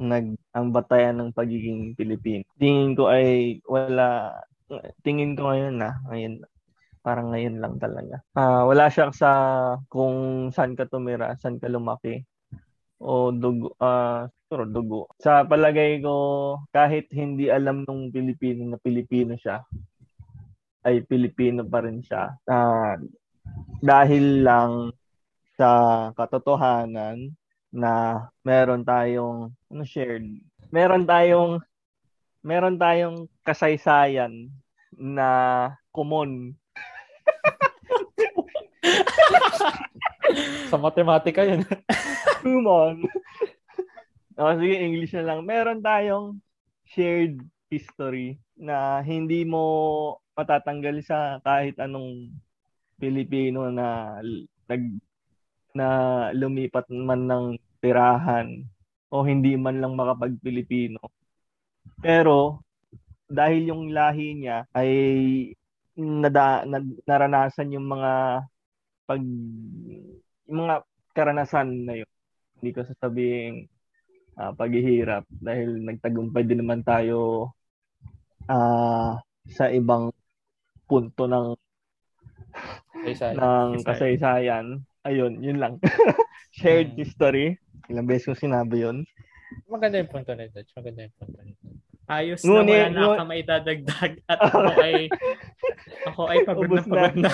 nag 0.00 0.36
ang 0.56 0.72
batayan 0.72 1.20
ng 1.20 1.30
pagiging 1.36 1.92
Pilipino. 1.96 2.46
Tingin 2.56 2.96
ko 2.96 3.12
ay 3.12 3.60
wala 3.68 4.36
tingin 5.04 5.36
ko 5.36 5.52
ngayon 5.52 5.76
na 5.76 6.00
ngayon 6.08 6.40
parang 7.02 7.34
ngayon 7.34 7.58
lang 7.58 7.76
talaga. 7.82 8.22
Ah, 8.38 8.62
uh, 8.62 8.70
wala 8.70 8.86
siya 8.86 9.10
sa 9.10 9.30
kung 9.90 10.48
saan 10.54 10.78
ka 10.78 10.86
tumira, 10.86 11.34
saan 11.36 11.58
ka 11.58 11.66
lumaki 11.66 12.22
o 13.02 13.34
dugo 13.34 13.74
uh, 13.82 14.30
pero 14.46 14.64
dugo. 14.64 15.10
Sa 15.18 15.42
palagay 15.42 15.98
ko 15.98 16.14
kahit 16.70 17.10
hindi 17.10 17.50
alam 17.50 17.82
nung 17.82 18.14
Pilipino 18.14 18.62
na 18.70 18.78
Pilipino 18.78 19.34
siya 19.34 19.66
ay 20.86 21.02
Pilipino 21.02 21.66
pa 21.66 21.82
rin 21.82 22.00
siya. 22.00 22.30
Uh, 22.46 23.02
dahil 23.82 24.46
lang 24.46 24.94
sa 25.58 26.10
katotohanan 26.14 27.34
na 27.72 28.24
meron 28.44 28.84
tayong 28.84 29.48
ano 29.72 29.82
shared. 29.88 30.28
Meron 30.68 31.08
tayong 31.08 31.64
meron 32.44 32.76
tayong 32.76 33.24
kasaysayan 33.40 34.52
na 34.92 35.28
common. 35.88 36.52
Sa 40.70 40.76
matematika 40.76 41.44
yun. 41.44 41.64
Common. 42.42 43.04
O, 44.34 44.56
sige, 44.56 44.76
English 44.80 45.12
na 45.12 45.24
lang. 45.28 45.44
Meron 45.44 45.84
tayong 45.84 46.40
shared 46.88 47.38
history 47.68 48.40
na 48.56 49.00
hindi 49.04 49.44
mo 49.44 49.64
matatanggal 50.32 51.04
sa 51.04 51.38
kahit 51.44 51.76
anong 51.76 52.32
Pilipino 52.96 53.68
na 53.68 54.18
nag 54.68 54.82
na 55.72 55.88
lumipat 56.36 56.88
man 56.92 57.28
ng 57.28 57.46
tirahan 57.80 58.64
o 59.12 59.24
hindi 59.24 59.56
man 59.56 59.80
lang 59.80 59.92
makapag-Pilipino. 59.96 61.00
Pero 62.00 62.64
dahil 63.28 63.72
yung 63.72 63.92
lahi 63.92 64.36
niya 64.36 64.68
ay 64.76 64.92
nada, 65.96 66.64
nad, 66.64 66.84
naranasan 67.08 67.72
yung 67.72 67.88
mga 67.88 68.44
pag 69.08 69.22
yung 70.48 70.58
mga 70.68 70.76
karanasan 71.12 71.68
na 71.88 71.94
yun. 72.00 72.10
Hindi 72.60 72.70
ko 72.72 72.80
sasabihin 72.86 73.66
uh, 74.38 74.52
paghihirap 74.56 75.24
dahil 75.28 75.82
nagtagumpay 75.82 76.44
din 76.46 76.64
naman 76.64 76.80
tayo 76.84 77.50
uh, 78.48 79.18
sa 79.48 79.64
ibang 79.72 80.12
punto 80.86 81.24
ng 81.24 81.56
Kasaysayan. 83.02 83.34
ng 83.40 83.70
kasaysayan 83.82 84.66
ayun, 85.06 85.42
yun 85.42 85.58
lang. 85.58 85.78
Shared 86.58 86.94
hmm. 86.94 87.00
history. 87.00 87.58
Ilang 87.90 88.06
beses 88.08 88.30
ko 88.30 88.34
sinabi 88.34 88.86
yun. 88.86 89.06
Maganda 89.68 90.00
yung 90.00 90.10
punto 90.10 90.32
nito. 90.32 90.58
Maganda 90.76 91.06
yung 91.06 91.16
punto 91.18 91.38
nito. 91.42 91.66
Ayos 92.10 92.42
Ngunit, 92.42 92.92
na 92.92 92.98
wala 92.98 93.14
na 93.14 93.18
ka 93.22 93.24
maidadagdag 93.24 94.12
at 94.26 94.38
ako 94.42 94.58
ay 94.84 94.94
ako 96.04 96.22
ay 96.28 96.38
pagod 96.44 96.68
na 96.68 96.82
pagod 96.82 97.16
na. 97.16 97.30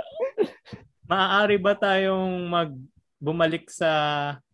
Maaari 1.10 1.56
ba 1.56 1.74
tayong 1.78 2.50
mag 2.50 2.74
bumalik 3.22 3.70
sa 3.70 3.92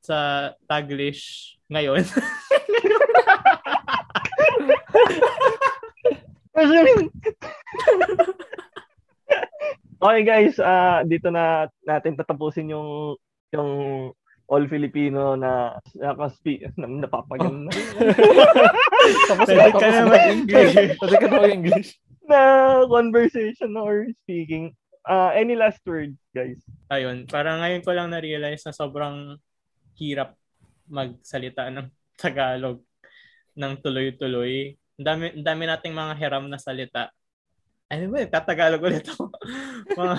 sa 0.05 0.53
Taglish 0.69 1.57
ngayon? 1.67 2.05
Okay 9.97 10.23
guys, 10.29 10.61
uh, 10.61 11.01
dito 11.09 11.33
na 11.33 11.73
natin 11.89 12.21
tatapusin 12.21 12.69
yung 12.69 13.17
yung 13.49 13.71
all 14.47 14.65
Filipino 14.69 15.35
na 15.35 15.81
nakaspeak 15.97 16.69
na 16.77 16.85
napapagan 16.85 17.67
na. 17.67 17.73
tapos 19.33 19.49
Pwede 19.49 19.73
ka 19.73 19.89
na 19.89 20.05
mag-English. 20.05 20.75
Pwede 21.01 21.17
ka 21.17 21.27
na 21.27 21.39
mag-English. 21.41 21.91
Na 22.29 22.41
conversation 22.87 23.73
or 23.75 24.07
speaking. 24.23 24.77
Uh, 25.07 25.33
any 25.33 25.57
last 25.57 25.81
word, 25.87 26.13
guys? 26.35 26.61
Ayun, 26.93 27.25
para 27.31 27.57
ngayon 27.57 27.83
ko 27.83 27.91
lang 27.95 28.11
na-realize 28.11 28.67
na 28.67 28.75
sobrang 28.75 29.39
hirap 29.97 30.37
magsalita 30.87 31.73
ng 31.73 31.89
Tagalog 32.21 32.83
ng 33.57 33.73
tuloy-tuloy. 33.81 34.77
Ang 35.01 35.07
dami, 35.07 35.27
dami 35.41 35.63
nating 35.67 35.95
mga 35.95 36.15
hiram 36.21 36.45
na 36.47 36.61
salita 36.61 37.11
ano 37.87 38.05
ba, 38.11 38.19
tatagalog 38.27 38.83
ulit 38.83 39.07
ako. 39.07 39.31
mga, 40.01 40.17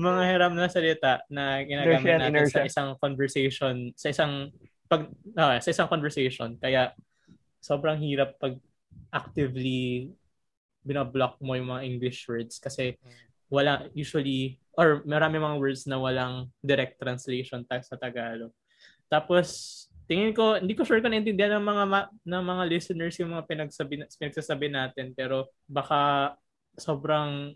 mga 0.00 0.22
hiram 0.32 0.54
na 0.56 0.68
salita 0.72 1.20
na 1.28 1.60
ginagamit 1.60 2.04
inertia, 2.04 2.16
natin 2.16 2.32
inertia. 2.32 2.56
sa 2.56 2.62
isang 2.64 2.88
conversation, 2.96 3.74
sa 3.92 4.08
isang 4.08 4.32
pag 4.88 5.10
uh, 5.36 5.58
sa 5.60 5.68
isang 5.68 5.88
conversation. 5.92 6.56
Kaya 6.56 6.96
sobrang 7.60 8.00
hirap 8.00 8.40
pag 8.40 8.56
actively 9.12 10.08
binablock 10.86 11.36
mo 11.42 11.58
yung 11.58 11.68
mga 11.68 11.84
English 11.84 12.24
words 12.30 12.62
kasi 12.62 12.94
wala 13.50 13.90
usually 13.92 14.56
or 14.78 15.02
marami 15.02 15.42
mga 15.42 15.58
words 15.58 15.82
na 15.84 15.98
walang 15.98 16.48
direct 16.62 16.96
translation 16.96 17.66
tag 17.66 17.82
sa 17.82 17.98
Tagalog. 17.98 18.54
Tapos 19.10 19.84
tingin 20.06 20.30
ko 20.30 20.56
hindi 20.56 20.78
ko 20.78 20.86
sure 20.86 21.02
kung 21.02 21.10
naintindihan 21.10 21.58
ng 21.58 21.66
mga 21.66 21.84
ma- 21.90 22.10
ng 22.22 22.44
mga 22.46 22.62
listeners 22.70 23.18
yung 23.18 23.34
mga 23.34 23.44
pinagsabi 23.50 24.06
pinagsasabi 24.06 24.70
natin 24.70 25.10
pero 25.18 25.50
baka 25.66 26.32
sobrang 26.76 27.52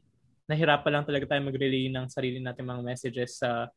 nahirapan 0.51 1.01
lang 1.01 1.05
talaga 1.07 1.31
tayo 1.31 1.47
mag-relay 1.47 1.87
ng 1.93 2.11
sarili 2.11 2.43
natin 2.43 2.67
mga 2.67 2.83
messages 2.83 3.39
sa 3.39 3.71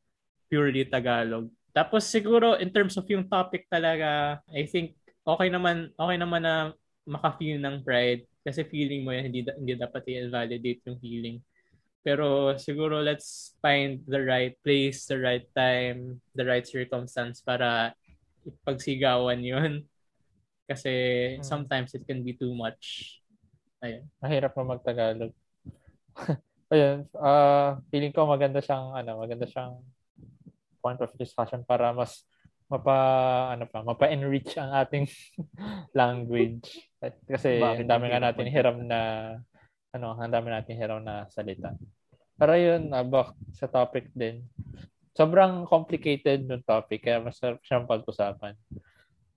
purely 0.50 0.88
Tagalog. 0.90 1.48
Tapos 1.70 2.06
siguro 2.10 2.58
in 2.58 2.74
terms 2.74 2.98
of 2.98 3.06
yung 3.10 3.30
topic 3.30 3.70
talaga, 3.70 4.42
I 4.50 4.66
think 4.66 4.98
okay 5.24 5.50
naman 5.54 5.94
okay 5.96 6.18
naman 6.18 6.42
na 6.42 6.56
maka-feel 7.04 7.60
ng 7.60 7.84
pride 7.84 8.24
Kasi 8.44 8.68
feeling 8.68 9.08
mo 9.08 9.16
yan, 9.16 9.32
hindi, 9.32 9.48
hindi 9.56 9.74
dapat 9.80 10.04
i-validate 10.04 10.84
yung 10.84 11.00
feeling. 11.00 11.40
Pero 12.04 12.60
siguro 12.60 13.00
let's 13.00 13.56
find 13.64 14.04
the 14.04 14.20
right 14.20 14.60
place, 14.60 15.08
the 15.08 15.16
right 15.16 15.48
time, 15.56 16.20
the 16.36 16.44
right 16.44 16.68
circumstance 16.68 17.40
para 17.40 17.96
ipagsigawan 18.44 19.40
yun. 19.40 19.88
Kasi 20.70 20.92
hmm. 21.40 21.44
sometimes 21.48 21.96
it 21.96 22.04
can 22.04 22.20
be 22.20 22.36
too 22.36 22.52
much. 22.52 23.23
Ayun. 23.84 24.04
Mahirap 24.24 24.56
na 24.56 24.64
magtagalog. 24.64 25.34
Ayun, 26.74 27.06
uh, 27.20 27.78
feeling 27.92 28.16
ko 28.16 28.24
maganda 28.24 28.64
siyang 28.64 28.96
ano, 28.96 29.20
maganda 29.20 29.44
siyang 29.44 29.84
point 30.80 30.98
of 31.04 31.12
discussion 31.20 31.62
para 31.68 31.92
mas 31.92 32.24
mapa 32.72 32.96
ano 33.54 33.68
pa, 33.68 33.84
mapa-enrich 33.84 34.56
ang 34.56 34.72
ating 34.72 35.06
language. 36.00 36.80
Kasi 37.28 37.60
ang 37.60 37.86
dami 37.86 38.08
nga 38.08 38.24
natin 38.24 38.48
hiram 38.48 38.88
na 38.88 39.00
ano, 39.94 40.16
ang 40.16 40.32
dami 40.32 40.48
natin 40.50 40.80
hiram 40.80 41.04
na 41.04 41.28
salita. 41.28 41.76
Pero 42.40 42.56
yun, 42.56 42.90
uh, 42.90 43.06
back 43.06 43.36
sa 43.54 43.68
topic 43.68 44.10
din. 44.16 44.42
Sobrang 45.14 45.70
complicated 45.70 46.50
yung 46.50 46.66
topic 46.66 47.06
kaya 47.06 47.22
masarap 47.22 47.62
siyang 47.62 47.86
pag-usapan. 47.86 48.58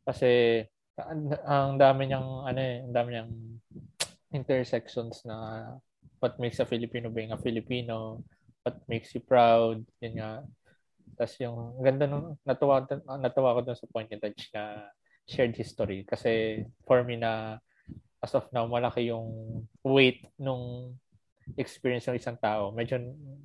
Kasi 0.07 0.63
ang, 0.97 1.29
ang 1.45 1.71
dami 1.77 2.09
niyang 2.09 2.49
ano 2.49 2.61
eh, 2.63 2.81
ang 2.89 2.95
dami 2.95 3.09
niyang 3.13 3.33
intersections 4.33 5.23
na 5.27 5.71
what 6.19 6.39
makes 6.41 6.59
a 6.59 6.67
Filipino 6.67 7.11
being 7.11 7.31
a 7.31 7.39
Filipino, 7.39 8.23
what 8.67 8.81
makes 8.89 9.15
you 9.15 9.23
proud, 9.23 9.85
yun 10.03 10.19
nga. 10.19 10.43
Tapos 11.17 11.35
yung 11.39 11.81
ganda 11.81 12.05
nung 12.11 12.35
natuwa, 12.43 12.83
natuwa 13.23 13.57
ko 13.57 13.61
dun 13.63 13.79
sa 13.79 13.89
point 13.89 14.09
ni 14.11 14.19
Taj 14.19 14.37
na 14.53 14.91
shared 15.27 15.55
history. 15.55 16.03
Kasi 16.03 16.63
for 16.85 17.03
me 17.07 17.17
na 17.17 17.63
as 18.21 18.35
of 18.35 18.49
now, 18.51 18.67
malaki 18.67 19.13
yung 19.13 19.63
weight 19.87 20.27
nung 20.41 20.97
experience 21.55 22.11
ng 22.11 22.19
isang 22.19 22.39
tao. 22.43 22.75
Medyo 22.75 22.99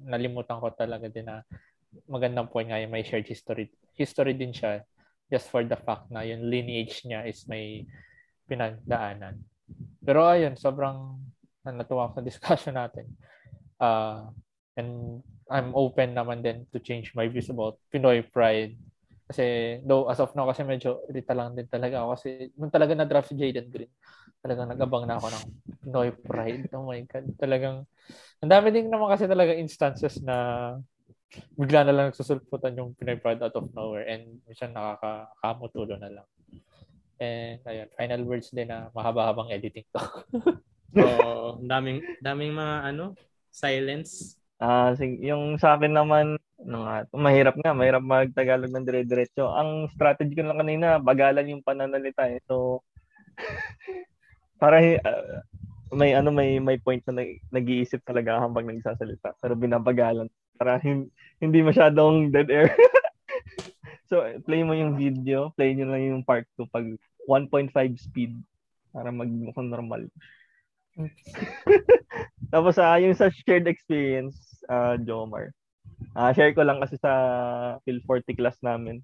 nalimutan 0.10 0.58
ko 0.58 0.74
talaga 0.74 1.06
din 1.06 1.30
na 1.30 1.46
magandang 2.10 2.50
point 2.50 2.66
nga 2.72 2.82
yung 2.82 2.90
may 2.90 3.06
shared 3.06 3.28
history. 3.28 3.70
History 3.94 4.34
din 4.34 4.56
siya 4.56 4.82
just 5.30 5.48
for 5.54 5.62
the 5.62 5.78
fact 5.78 6.10
na 6.10 6.26
yung 6.26 6.50
lineage 6.50 7.06
niya 7.06 7.30
is 7.30 7.46
may 7.46 7.86
pinagdaanan. 8.50 9.38
Pero 10.02 10.26
ayun, 10.26 10.58
sobrang 10.58 11.18
natuwa 11.66 12.10
sa 12.14 12.26
discussion 12.26 12.74
natin. 12.74 13.06
Uh, 13.78 14.30
and 14.78 15.22
I'm 15.52 15.76
open 15.76 16.16
naman 16.16 16.42
din 16.42 16.66
to 16.72 16.80
change 16.80 17.12
my 17.14 17.28
views 17.28 17.52
about 17.52 17.78
Pinoy 17.92 18.24
pride. 18.24 18.78
Kasi 19.28 19.80
though 19.88 20.12
as 20.12 20.20
of 20.20 20.34
now 20.36 20.48
kasi 20.50 20.64
medyo 20.68 21.04
irita 21.08 21.32
lang 21.32 21.56
din 21.56 21.68
talaga 21.68 22.04
ako 22.04 22.08
kasi 22.20 22.28
nung 22.60 22.74
talaga 22.74 22.92
na-draft 22.96 23.32
si 23.32 23.40
Jaden 23.40 23.72
Green, 23.72 23.92
talagang 24.42 24.68
nag-abang 24.72 25.06
na 25.08 25.20
ako 25.20 25.28
ng 25.32 25.46
Pinoy 25.86 26.10
pride. 26.24 26.66
Oh 26.74 26.88
my 26.88 27.00
God. 27.08 27.26
Talagang, 27.38 27.88
ang 28.42 28.52
dami 28.52 28.74
din 28.74 28.90
naman 28.90 29.12
kasi 29.12 29.30
talaga 29.30 29.54
instances 29.56 30.20
na 30.24 30.76
bigla 31.56 31.88
na 31.88 31.96
lang 31.96 32.06
nagsusulputan 32.12 32.76
yung 32.76 32.92
Pinoy 32.98 33.20
pride 33.20 33.40
out 33.40 33.56
of 33.56 33.72
nowhere 33.72 34.04
and 34.08 34.44
minsan 34.48 34.76
nakakamutulo 34.76 35.96
na 35.96 36.12
lang. 36.12 36.28
And 37.22 37.62
ayun, 37.70 37.88
final 37.94 38.22
words 38.26 38.50
din 38.50 38.74
na 38.74 38.90
mahaba-habang 38.98 39.54
editing 39.54 39.86
to. 39.94 40.02
so, 40.98 41.06
daming 41.62 42.02
daming 42.18 42.58
mga 42.58 42.76
ano, 42.90 43.14
silence. 43.54 44.42
Ah, 44.58 44.98
uh, 44.98 45.06
yung 45.22 45.62
sa 45.62 45.78
akin 45.78 45.94
naman, 45.94 46.42
ano 46.66 46.78
nga, 46.86 47.06
mahirap 47.14 47.56
nga, 47.62 47.78
mahirap 47.78 48.02
magtagalog 48.02 48.74
ng 48.74 48.86
dire-diretso. 48.86 49.54
Ang 49.54 49.90
strategy 49.94 50.34
ko 50.34 50.50
lang 50.50 50.62
kanina, 50.62 50.98
bagalan 50.98 51.54
yung 51.54 51.66
pananalita 51.66 52.26
eh. 52.26 52.42
So, 52.50 52.82
para 54.62 54.82
uh, 54.82 55.46
may 55.92 56.16
ano 56.16 56.32
may 56.32 56.58
may 56.58 56.80
point 56.80 57.04
na 57.06 57.26
nag-iisip 57.52 58.00
talaga 58.08 58.40
habang 58.40 58.64
nagsasalita 58.64 59.36
pero 59.44 59.60
binabagalan 59.60 60.32
para 60.56 60.80
hindi 61.42 61.60
masyadong 61.66 62.32
dead 62.32 62.48
air. 62.48 62.70
so 64.10 64.22
play 64.46 64.62
mo 64.64 64.72
yung 64.78 64.96
video, 64.96 65.52
play 65.58 65.74
niyo 65.74 65.90
lang 65.90 66.02
yung 66.06 66.24
part 66.24 66.46
2 66.56 66.70
pag 66.70 66.86
1.5 67.28 67.74
speed 67.98 68.38
para 68.92 69.10
magmukhang 69.10 69.72
normal. 69.72 70.08
Tapos 72.54 72.76
uh, 72.76 73.00
yung 73.00 73.16
sa 73.16 73.32
shared 73.32 73.68
experience, 73.68 74.62
uh, 74.68 75.00
Jomar. 75.00 75.56
Uh, 76.18 76.34
share 76.36 76.52
ko 76.52 76.66
lang 76.66 76.82
kasi 76.84 77.00
sa 77.00 77.12
Phil 77.88 78.04
40 78.04 78.36
class 78.36 78.58
namin. 78.60 79.00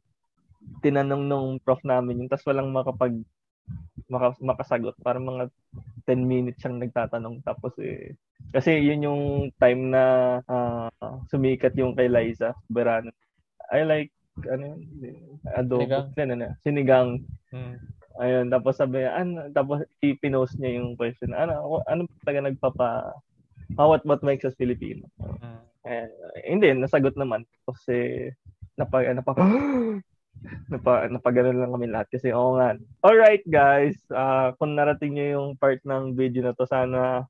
Tinanong 0.84 1.24
nung 1.30 1.50
prof 1.64 1.80
namin 1.88 2.20
yung 2.26 2.30
tas 2.32 2.44
walang 2.44 2.74
makapag 2.74 3.16
maka, 4.12 4.36
makasagot. 4.44 4.96
Para 5.00 5.20
mga 5.20 5.48
10 6.08 6.24
minutes 6.24 6.60
siyang 6.60 6.80
nagtatanong. 6.84 7.40
Tapos 7.44 7.76
eh, 7.80 8.16
kasi 8.52 8.80
yun 8.80 9.08
yung 9.08 9.24
time 9.60 9.92
na 9.92 10.04
uh, 10.48 10.90
sumikat 11.32 11.76
yung 11.80 11.96
kay 11.96 12.12
Liza 12.12 12.56
Berano. 12.68 13.12
I 13.72 13.84
like 13.84 14.12
ano 14.46 14.78
adobo 15.58 15.82
sinigang, 15.82 16.08
ano, 16.14 16.34
ano, 16.34 16.48
sinigang. 16.64 17.10
Hmm. 17.52 17.76
Ayun, 18.18 18.50
tapos 18.50 18.82
sabi 18.82 19.06
niya, 19.06 19.14
ano, 19.14 19.50
tapos 19.54 19.86
i-pinost 20.02 20.58
niya 20.58 20.82
yung 20.82 20.98
question. 20.98 21.38
Ano, 21.38 21.82
ano 21.86 22.10
talaga 22.26 22.50
nagpapa 22.50 22.90
uh, 23.78 23.88
what 23.88 24.02
what 24.08 24.22
makes 24.26 24.46
us 24.46 24.58
Filipino? 24.58 25.06
Hmm. 25.22 25.62
Eh, 25.88 26.10
hindi, 26.50 26.74
nasagot 26.76 27.16
naman. 27.16 27.48
Kasi 27.64 28.28
napag, 28.76 29.08
napag, 29.14 29.40
Napa, 30.70 31.10
napagano 31.10 31.50
lang 31.50 31.74
kami 31.74 31.88
lahat 31.90 32.08
kasi 32.14 32.30
oo 32.30 32.62
nga. 32.62 32.78
Alright 33.02 33.42
guys, 33.50 33.98
uh, 34.14 34.54
kung 34.62 34.78
narating 34.78 35.18
niyo 35.18 35.26
yung 35.40 35.48
part 35.58 35.82
ng 35.82 36.14
video 36.14 36.46
na 36.46 36.54
to, 36.54 36.70
sana 36.70 37.26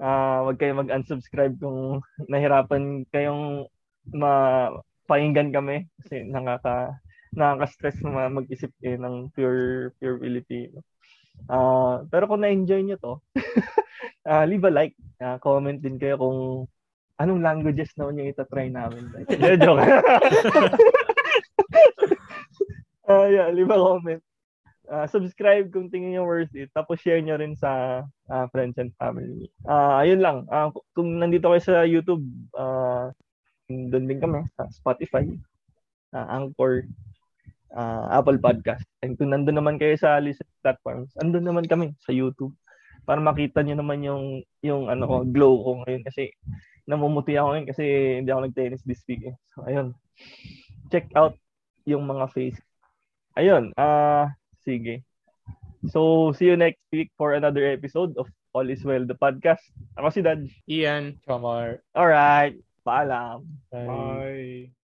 uh, 0.00 0.38
wag 0.48 0.56
kayo 0.56 0.72
mag-unsubscribe 0.78 1.54
kung 1.60 2.00
nahirapan 2.32 3.04
kayong 3.12 3.68
mapakinggan 4.10 5.52
kami 5.52 5.86
kasi 6.02 6.24
nakaka 6.26 6.96
nakaka-stress 7.32 7.98
na 8.04 8.28
mag-isip 8.28 8.70
kayo 8.80 9.00
ng 9.00 9.32
pure 9.32 9.92
pure 9.96 10.16
Filipino. 10.20 10.84
Uh, 11.48 12.04
pero 12.12 12.28
kung 12.28 12.44
na-enjoy 12.44 12.84
niyo 12.84 12.96
to, 13.00 13.14
uh, 14.28 14.44
leave 14.50 14.64
a 14.64 14.70
like, 14.70 14.94
uh, 15.18 15.40
comment 15.40 15.80
din 15.80 15.98
kayo 15.98 16.20
kung 16.20 16.38
anong 17.18 17.42
languages 17.42 17.90
naman 17.98 18.18
yung 18.20 18.30
itatry 18.30 18.68
namin. 18.70 19.08
joke. 19.62 19.82
uh, 23.08 23.26
yeah, 23.32 23.48
leave 23.50 23.70
a 23.70 23.78
comment. 23.78 24.22
Uh, 24.92 25.06
subscribe 25.08 25.72
kung 25.72 25.88
tingin 25.88 26.18
nyo 26.18 26.26
worth 26.26 26.52
it. 26.52 26.68
Tapos 26.76 27.00
share 27.00 27.22
nyo 27.22 27.38
rin 27.38 27.56
sa 27.56 28.02
uh, 28.28 28.46
friends 28.52 28.76
and 28.76 28.92
family. 29.00 29.48
Uh, 29.64 30.02
ayun 30.04 30.20
lang. 30.20 30.44
Uh, 30.50 30.68
kung 30.92 31.16
nandito 31.16 31.48
kayo 31.48 31.62
sa 31.62 31.86
YouTube, 31.86 32.26
uh, 32.58 33.08
doon 33.70 34.04
din 34.04 34.20
kami 34.20 34.44
sa 34.58 34.68
Spotify, 34.68 35.24
uh, 36.12 36.26
Anchor, 36.28 36.84
uh, 37.74 38.06
Apple 38.12 38.38
Podcast. 38.38 38.84
And 39.02 39.16
kung 39.16 39.32
nandun 39.32 39.58
naman 39.58 39.76
kayo 39.80 39.96
sa 39.96 40.20
listening 40.22 40.52
platforms, 40.64 41.12
andun 41.20 41.44
naman 41.44 41.66
kami 41.66 41.96
sa 42.04 42.12
YouTube 42.12 42.54
para 43.02 43.18
makita 43.18 43.66
niyo 43.66 43.74
naman 43.82 44.06
yung 44.06 44.46
yung 44.62 44.86
ano 44.86 45.04
ko 45.10 45.16
glow 45.26 45.58
ko 45.58 45.70
ngayon 45.82 46.06
kasi 46.06 46.30
namumuti 46.86 47.34
ako 47.34 47.46
ngayon 47.50 47.66
kasi 47.66 47.84
hindi 48.22 48.30
ako 48.30 48.40
nag-tennis 48.46 48.86
this 48.86 49.02
week 49.10 49.26
eh. 49.26 49.36
So 49.56 49.66
ayun. 49.66 49.98
Check 50.92 51.10
out 51.18 51.34
yung 51.88 52.06
mga 52.06 52.30
face. 52.30 52.60
Ayun, 53.34 53.72
ah 53.74 53.84
uh, 53.84 54.24
sige. 54.62 55.02
So, 55.90 56.30
see 56.38 56.46
you 56.46 56.56
next 56.56 56.78
week 56.92 57.10
for 57.18 57.34
another 57.34 57.66
episode 57.66 58.14
of 58.14 58.30
All 58.54 58.68
is 58.70 58.84
Well, 58.84 59.02
the 59.02 59.18
podcast. 59.18 59.64
Ako 59.98 60.14
si 60.14 60.22
Dad. 60.22 60.46
Ian. 60.70 61.18
Chamar. 61.26 61.82
Alright. 61.96 62.62
Paalam. 62.86 63.42
Bye. 63.72 63.86
Bye. 64.70 64.81